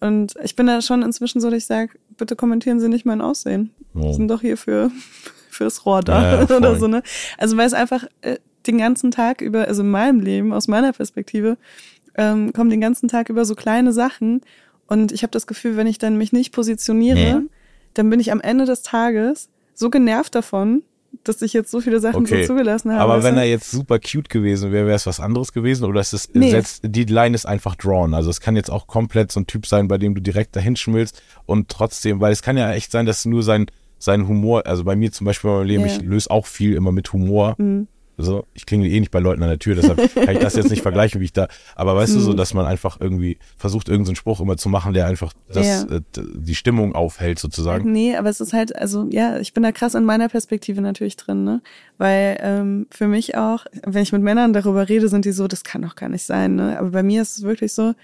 [0.00, 3.20] Und ich bin da schon inzwischen so, dass ich sage, bitte kommentieren Sie nicht mein
[3.20, 3.70] Aussehen.
[3.94, 4.02] Oh.
[4.05, 4.90] Wir sind doch hier für
[5.50, 7.02] fürs Rohr da Ja, ja, oder so, ne?
[7.37, 10.92] Also weil es einfach äh, den ganzen Tag über, also in meinem Leben, aus meiner
[10.92, 11.57] Perspektive,
[12.16, 14.42] ähm, kommen den ganzen Tag über so kleine Sachen.
[14.87, 17.46] Und ich habe das Gefühl, wenn ich dann mich nicht positioniere, Nee.
[17.94, 20.83] dann bin ich am Ende des Tages so genervt davon,
[21.25, 22.42] dass ich jetzt so viele Sachen Okay.
[22.42, 23.01] so zugelassen habe.
[23.03, 26.12] Aber wenn er jetzt super cute gewesen wäre, wäre es was anderes gewesen oder ist
[26.14, 26.51] es Nee.
[26.51, 28.14] setzt, die Line ist einfach drawn.
[28.14, 30.75] Also es kann jetzt auch komplett so ein Typ sein, bei dem du direkt dahin
[30.77, 33.66] schmilzt und trotzdem, weil es kann ja echt sein, dass nur sein
[33.98, 35.87] sein Humor, also bei mir zum Beispiel bei meinem Leben, Ja.
[35.94, 37.55] ich löse auch viel immer mit Humor.
[37.59, 37.87] Mhm.
[38.18, 40.70] Also ich klinge eh nicht bei Leuten an der Tür, deshalb kann ich das jetzt
[40.70, 41.48] nicht vergleichen, wie ich da.
[41.75, 45.07] Aber weißt du so, dass man einfach irgendwie versucht, irgendeinen Spruch immer zu machen, der
[45.07, 45.83] einfach das, Ja.
[45.96, 47.90] äh, die Stimmung aufhält sozusagen.
[47.90, 51.16] Nee, aber es ist halt, also ja, ich bin da krass in meiner Perspektive natürlich
[51.16, 51.62] drin, ne?
[51.98, 55.64] Weil ähm, für mich auch, wenn ich mit Männern darüber rede, sind die so, das
[55.64, 56.79] kann doch gar nicht sein, ne?
[56.79, 57.94] Aber bei mir ist es wirklich so,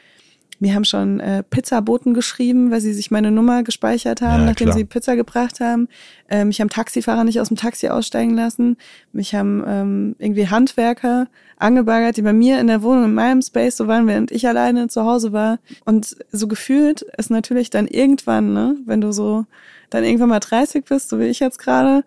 [0.61, 4.67] mir haben schon äh, Pizzaboten geschrieben, weil sie sich meine Nummer gespeichert haben, Ja, nachdem
[4.69, 4.77] klar.
[4.77, 5.89] sie Pizza gebracht haben.
[6.29, 8.77] Äh, mich haben Taxifahrer nicht aus dem Taxi aussteigen lassen.
[9.13, 13.77] Mich haben ähm, irgendwie Handwerker angebaggert, die bei mir in der Wohnung, in meinem Space
[13.77, 15.59] so waren, während ich alleine zu Hause war.
[15.85, 19.47] Und so gefühlt ist natürlich dann irgendwann, ne, wenn du so
[19.91, 22.05] dann irgendwann mal 30 bist, so wie ich jetzt gerade,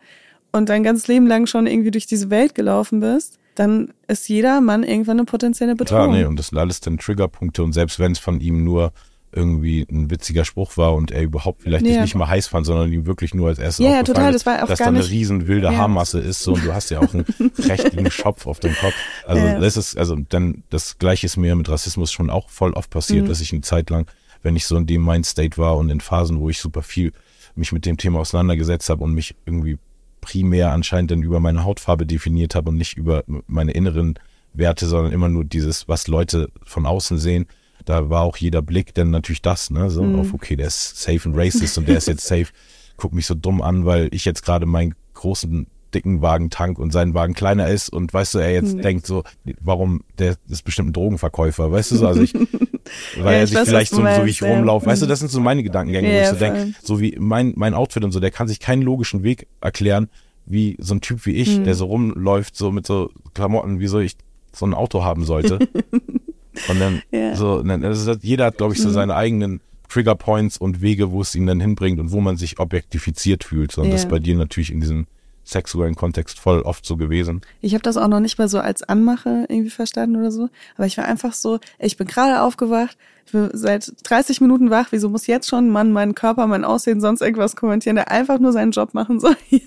[0.52, 4.62] und dein ganzes Leben lang schon irgendwie durch diese Welt gelaufen bist, dann ist jeder
[4.62, 6.12] Mann irgendwann eine potenzielle Klar, Bedrohung.
[6.20, 8.94] nee, und das sind alles dann Triggerpunkte und selbst wenn es von ihm nur
[9.34, 12.02] irgendwie ein witziger Spruch war und er überhaupt vielleicht Nee, dich ja.
[12.04, 14.46] nicht mal heiß fand, sondern ihm wirklich nur als erstes Ja, ja, total, ist, das
[14.46, 15.78] war auch dass da eine riesen wilde Ja.
[15.78, 17.24] Haarmasse ist so und du hast ja auch einen
[17.56, 18.94] prächtigen Schopf auf dem Kopf.
[19.26, 19.58] Also Ja.
[19.60, 23.24] das ist, also dann das gleiche ist mir mit Rassismus schon auch voll oft passiert,
[23.24, 23.30] Mhm.
[23.30, 24.06] dass ich eine Zeit lang,
[24.44, 27.14] wenn ich so in dem Mindstate war und in Phasen, wo ich super viel
[27.56, 29.78] mich mit dem Thema auseinandergesetzt habe und mich irgendwie
[30.22, 34.16] primär anscheinend dann über meine Hautfarbe definiert habe und nicht über meine inneren
[34.54, 37.48] Werte, sondern immer nur dieses, was Leute von außen sehen.
[37.86, 40.16] Da war auch jeder Blick dann natürlich das, ne, so Mhm.
[40.20, 42.48] auf, okay, der ist safe und racist und der ist jetzt safe,
[42.98, 46.92] guck mich so dumm an, weil ich jetzt gerade meinen großen dicken Wagen tank und
[46.92, 48.82] sein Wagen kleiner ist und weißt du, er jetzt Mhm.
[48.82, 49.24] denkt so,
[49.62, 52.34] warum, der ist bestimmt ein Drogenverkäufer, weißt du so, also ich,
[53.16, 54.48] weil Ja, er ich sich weiß, vielleicht so, so wie meinst, ich ja.
[54.50, 55.10] rumlaufe, weißt du, Mhm.
[55.10, 58.04] das sind so meine Gedankengänge, wo Ja, ich so denke, so wie mein, mein Outfit
[58.04, 60.10] und so, der kann sich keinen logischen Weg erklären,
[60.46, 61.64] wie so ein Typ wie ich, Mhm.
[61.66, 64.16] der so rumläuft, so mit so Klamotten, wieso ich
[64.54, 65.60] so ein Auto haben sollte.
[66.68, 67.02] und dann
[67.34, 68.94] so, dann, ist, jeder hat, glaube ich, so Mhm.
[68.94, 72.60] seine eigenen Trigger Points und Wege, wo es ihn dann hinbringt und wo man sich
[72.60, 73.72] objektifiziert fühlt.
[73.74, 75.06] So, Und das bei dir natürlich in diesem
[75.44, 77.42] sexuellen Kontext voll oft so gewesen.
[77.62, 80.50] Ich habe das auch noch nicht mal so als Anmache irgendwie verstanden oder so.
[80.78, 84.88] Aber ich war einfach so, ich bin gerade aufgewacht, ich bin seit 30 Minuten wach,
[84.92, 88.40] wieso muss jetzt schon ein Mann meinen Körper, mein Aussehen, sonst irgendwas kommentieren, der einfach
[88.40, 89.36] nur seinen Job machen soll.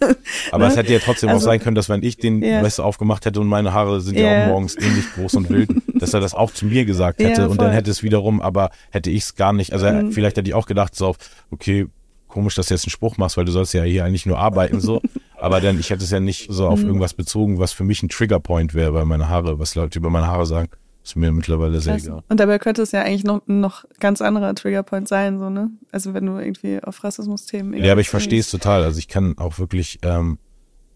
[0.53, 0.71] Aber Ne?
[0.71, 3.25] es hätte ja trotzdem auch Also- sein können, dass wenn ich den weißt du, aufgemacht
[3.27, 4.45] hätte und meine Haare sind ja Ja.
[4.45, 7.47] auch morgens ähnlich groß und wild, dass er das auch zu mir gesagt hätte Ja,
[7.49, 10.13] und dann hätte es wiederum, aber hätte ich es gar nicht, also Mhm.
[10.13, 11.17] vielleicht hätte ich auch gedacht so auf,
[11.51, 11.87] okay,
[12.35, 14.81] komisch, dass du jetzt einen Spruch machst, weil du sollst ja hier eigentlich nur arbeiten
[14.81, 15.01] so,
[15.41, 16.69] aber dann, ich hätte es ja nicht so Mhm.
[16.71, 20.11] auf irgendwas bezogen, was für mich ein Triggerpoint wäre, weil meine Haare, was Leute über
[20.11, 20.69] meine Haare sagen,
[21.05, 22.23] ist mir mittlerweile sehr egal.
[22.29, 25.71] Und dabei könnte es ja eigentlich noch, noch ganz anderer Triggerpoint sein, so, ne?
[25.93, 28.83] Also wenn du irgendwie auf Rassismus-Themen Ja, aber ich verstehe es total.
[28.85, 30.39] Also ich kann auch wirklich ähm,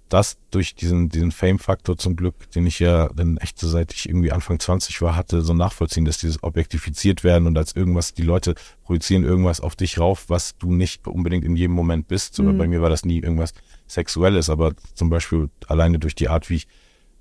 [0.09, 4.09] das durch diesen, diesen Fame-Faktor zum Glück, den ich ja dann echt so seit ich
[4.09, 8.23] irgendwie Anfang 20 war, hatte, so nachvollziehen, dass dieses objektifiziert werden und als irgendwas, die
[8.23, 12.35] Leute projizieren irgendwas auf dich rauf, was du nicht unbedingt in jedem Moment bist.
[12.35, 12.59] So, Mhm.
[12.59, 13.53] Bei mir war das nie irgendwas
[13.87, 16.69] Sexuelles, aber zum Beispiel alleine durch die Art, wie ich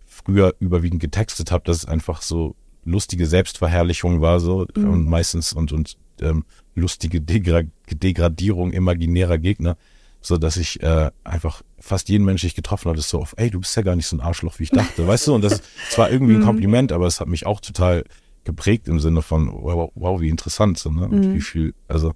[0.06, 4.90] früher überwiegend getextet habe, dass es einfach so lustige Selbstverherrlichung war so Mhm.
[4.90, 9.78] und meistens und und ähm, lustige Degra Degradierung imaginärer Gegner,
[10.22, 13.34] so dass ich äh, einfach fast jeden Menschen, den ich getroffen hatte, ist so auf,
[13.38, 15.36] ey, du bist ja gar nicht so ein Arschloch, wie ich dachte, weißt du?
[15.36, 16.40] Und das ist zwar irgendwie Mhm.
[16.40, 18.04] ein Kompliment, aber es hat mich auch total
[18.44, 21.08] geprägt im Sinne von, wow, wow wie interessant, so, ne?
[21.08, 21.34] Und Mhm.
[21.34, 22.14] wie viel, also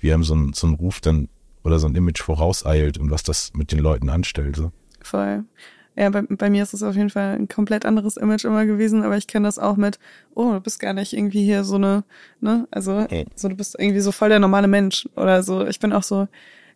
[0.00, 1.28] wie einem so ein, so ein Ruf dann
[1.64, 4.56] oder so ein Image vorauseilt und was das mit den Leuten anstellt.
[4.56, 4.70] So.
[5.02, 5.44] Voll.
[5.96, 9.02] Ja, bei, bei mir ist es auf jeden Fall ein komplett anderes Image immer gewesen,
[9.02, 9.98] aber ich kenne das auch mit,
[10.34, 12.04] oh, du bist gar nicht irgendwie hier so eine,
[12.40, 15.66] ne, also, so du bist irgendwie so voll der normale Mensch oder so.
[15.66, 16.28] Ich bin auch so,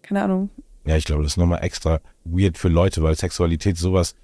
[0.02, 0.50] keine Ahnung.
[0.84, 4.14] Ja, ich glaube, das ist nochmal extra weird für Leute, weil Sexualität sowas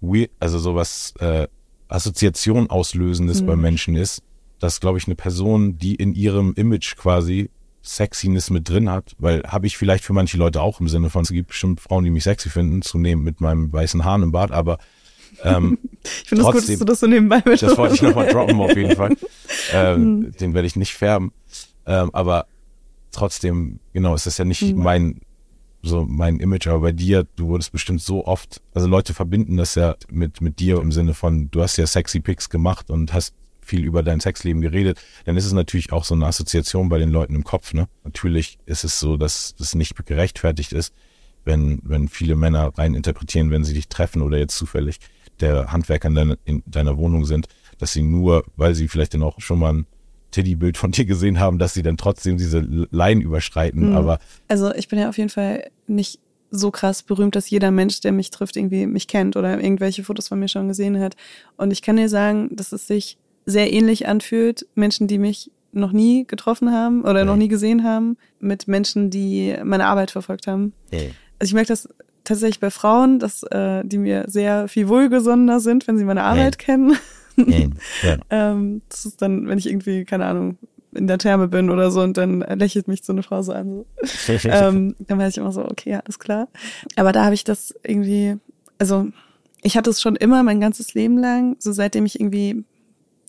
[0.00, 1.46] weird, also sowas äh,
[1.88, 3.46] Assoziation auslösendes Mhm.
[3.46, 4.22] bei Menschen ist,
[4.58, 7.50] dass, glaube ich, eine Person, die in ihrem Image quasi
[7.82, 11.22] Sexiness mit drin hat, weil habe ich vielleicht für manche Leute auch im Sinne von,
[11.22, 14.50] es gibt bestimmt Frauen, die mich sexy finden, zunehmend mit meinem weißen Haaren im Bart,
[14.50, 14.78] aber
[15.44, 15.78] ähm,
[16.22, 18.58] Ich finde es gut, dass du das so nebenbei mit das wollte ich nochmal droppen
[18.60, 19.14] auf jeden Fall.
[19.72, 21.32] Ähm, Den werde ich nicht färben.
[21.86, 22.46] Ähm, aber
[23.12, 24.82] trotzdem, genau, ist das ja nicht Mhm.
[24.82, 25.20] mein,
[25.86, 29.74] so mein Image, aber bei dir, du wurdest bestimmt so oft, also Leute verbinden das
[29.74, 33.34] ja mit, mit dir im Sinne von, du hast ja sexy Pics gemacht und hast
[33.60, 37.10] viel über dein Sexleben geredet, dann ist es natürlich auch so eine Assoziation bei den
[37.10, 37.88] Leuten im Kopf, ne?
[38.04, 40.94] Natürlich ist es so, dass das nicht gerechtfertigt ist,
[41.44, 45.00] wenn, wenn viele Männer rein interpretieren, wenn sie dich treffen oder jetzt zufällig
[45.40, 49.22] der Handwerker in deiner, in deiner Wohnung sind, dass sie nur, weil sie vielleicht dann
[49.22, 49.86] auch schon mal ein
[50.36, 53.92] Teddybild von dir gesehen haben, dass sie dann trotzdem diese Line überschreiten, Mhm.
[53.96, 54.18] aber
[54.48, 56.18] Also ich bin ja auf jeden Fall nicht
[56.50, 60.28] so krass berühmt, dass jeder Mensch, der mich trifft, irgendwie mich kennt oder irgendwelche Fotos
[60.28, 61.16] von mir schon gesehen hat.
[61.56, 65.92] Und ich kann dir sagen, dass es sich sehr ähnlich anfühlt, Menschen, die mich noch
[65.92, 67.38] nie getroffen haben oder noch Mhm.
[67.40, 70.72] nie gesehen haben, mit Menschen, die meine Arbeit verfolgt haben.
[70.92, 71.88] Also ich merke das
[72.24, 76.58] tatsächlich bei Frauen, dass äh, die mir sehr viel wohlgesonnener sind, wenn sie meine Arbeit
[76.58, 76.96] kennen.
[77.36, 78.16] Ja.
[78.30, 80.58] ähm, das ist dann, wenn ich irgendwie, keine Ahnung,
[80.94, 83.84] in der Therme bin oder so und dann lächelt mich so eine Frau so an.
[84.02, 86.48] So ähm, dann weiß ich immer so, okay, ja, alles klar.
[86.96, 88.36] Aber da habe ich das irgendwie,
[88.78, 89.08] also
[89.62, 92.64] ich hatte es schon immer mein ganzes Leben lang, so seitdem ich irgendwie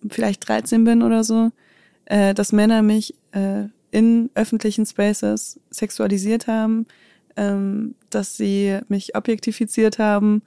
[0.10, 1.52] vielleicht 13 bin oder so,
[2.06, 6.86] äh, dass Männer mich äh, in öffentlichen Spaces sexualisiert haben,
[7.36, 10.42] ähm, dass sie mich objektifiziert haben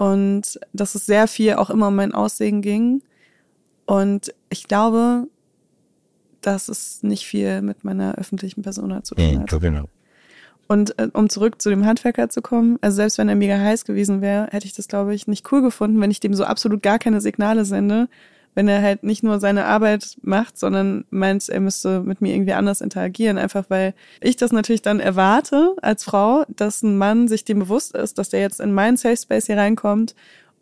[0.00, 3.02] und dass es sehr viel auch immer um mein Aussehen ging.
[3.84, 5.28] Und ich glaube,
[6.40, 9.60] dass es nicht viel mit meiner öffentlichen Persona zu tun hat.
[9.60, 9.84] genau.
[10.68, 13.84] Und äh, um zurück zu dem Handwerker zu kommen, also selbst wenn er mega heiß
[13.84, 16.82] gewesen wäre, hätte ich das, glaube ich, nicht cool gefunden, wenn ich dem so absolut
[16.82, 18.08] gar keine Signale sende,
[18.54, 22.52] wenn er halt nicht nur seine Arbeit macht, sondern meint, er müsste mit mir irgendwie
[22.52, 27.44] anders interagieren, einfach weil ich das natürlich dann erwarte als Frau, dass ein Mann sich
[27.44, 30.14] dem bewusst ist, dass der jetzt in meinen Safe Space hier reinkommt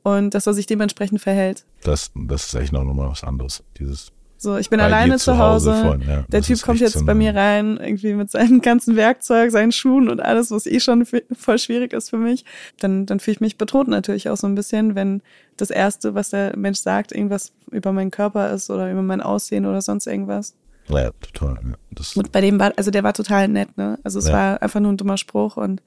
[0.03, 1.65] und dass er sich dementsprechend verhält.
[1.83, 3.63] Das, das ist echt noch mal was anderes.
[3.79, 5.75] Dieses So, ich bin bei alleine zu Hause.
[5.75, 8.95] von, ja, Der das Typ kommt jetzt so bei mir rein, irgendwie mit seinem ganzen
[8.95, 12.45] Werkzeug, seinen Schuhen und alles, was eh schon voll schwierig ist für mich.
[12.79, 15.23] Dann, dann fühle ich mich bedroht natürlich auch so ein bisschen, wenn
[15.57, 19.67] das Erste, was der Mensch sagt, irgendwas über meinen Körper ist oder über mein Aussehen
[19.67, 20.55] oder sonst irgendwas.
[20.89, 21.55] Ja, total.
[21.57, 21.75] Ja.
[21.91, 23.99] Das, Und bei dem war, also der war total nett, ne?
[24.05, 24.33] Also es Ja.
[24.33, 25.83] war einfach nur ein dummer Spruch und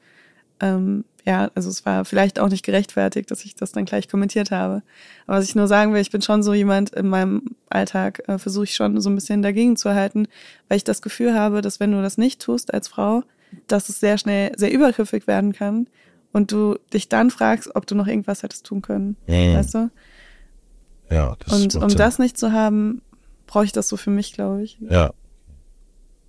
[0.62, 4.50] ähm, ja, also es war vielleicht auch nicht gerechtfertigt, dass ich das dann gleich kommentiert
[4.50, 4.82] habe.
[5.28, 8.38] Aber was ich nur sagen will, ich bin schon so jemand in meinem Alltag, äh,
[8.38, 10.28] versuche ich schon so ein bisschen dagegen zu halten,
[10.68, 13.24] weil ich das Gefühl habe, dass wenn du das nicht tust als Frau,
[13.68, 15.88] dass es sehr schnell sehr übergriffig werden kann
[16.32, 19.16] und du dich dann fragst, ob du noch irgendwas hättest tun können.
[19.28, 19.56] Mhm.
[19.56, 19.92] Weißt du?
[21.12, 21.98] ja, das Und um Sinn.
[21.98, 23.02] das nicht zu haben,
[23.46, 24.78] brauche ich das so für mich, glaube ich.
[24.90, 25.12] Ja.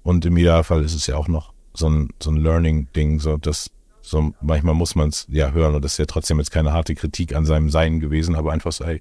[0.03, 3.70] Und im Idealfall ist es ja auch noch so ein, so ein Learning-Ding, so das,
[4.03, 6.95] so manchmal muss man es ja hören und das ist ja trotzdem jetzt keine harte
[6.95, 9.01] Kritik an seinem Sein gewesen, aber einfach so, ey,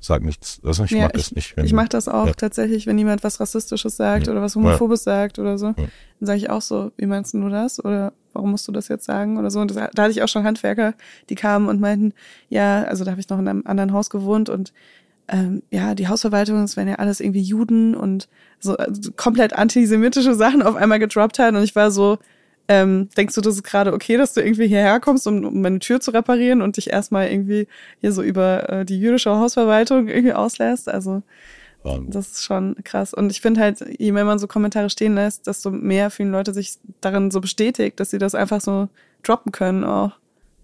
[0.00, 1.56] sag nichts, also ich Ja, mag es nicht.
[1.56, 2.32] wenn Ich mache das auch Ja.
[2.34, 4.32] tatsächlich, wenn jemand was Rassistisches sagt Ja.
[4.32, 5.90] oder was Homophobes sagt oder so, dann
[6.20, 7.82] sage ich auch so, wie meinst du das?
[7.84, 9.60] Oder warum musst du das jetzt sagen oder so?
[9.60, 10.94] Und das, da hatte ich auch schon Handwerker,
[11.28, 12.14] die kamen und meinten,
[12.48, 14.72] ja, also da habe ich noch in einem anderen Haus gewohnt und
[15.28, 18.28] ähm, ja, die Hausverwaltung, das wären ja alles irgendwie Juden und
[18.58, 22.18] so also komplett antisemitische Sachen auf einmal gedroppt hat und ich war so,
[22.72, 25.78] ähm, denkst du, das ist gerade okay, dass du irgendwie hierher kommst, um, um meine
[25.78, 27.66] Tür zu reparieren und dich erstmal irgendwie
[28.00, 30.88] hier so über äh, die jüdische Hausverwaltung irgendwie auslässt?
[30.88, 31.22] Also
[31.82, 33.12] Und das ist schon krass.
[33.12, 36.54] Und ich finde halt, je mehr man so Kommentare stehen lässt, desto mehr fühlen Leute
[36.54, 38.88] sich darin so bestätigt, dass sie das einfach so
[39.22, 40.12] droppen können auch.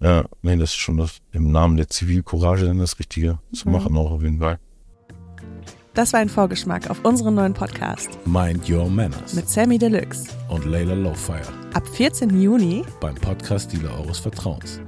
[0.00, 3.74] ja, nee, das ist schon das, im Namen der Zivilcourage dann das Richtige zu Mhm.
[3.74, 4.58] machen auch auf jeden Fall.
[5.98, 10.28] Das war ein Vorgeschmack auf unseren neuen Podcast Mind Your Manners mit Sammy Deluxe.
[10.48, 11.42] und Layla Lowfire
[11.74, 12.40] Ab 14.
[12.40, 14.80] Juni beim Podcast-Dealer eures Vertrauens.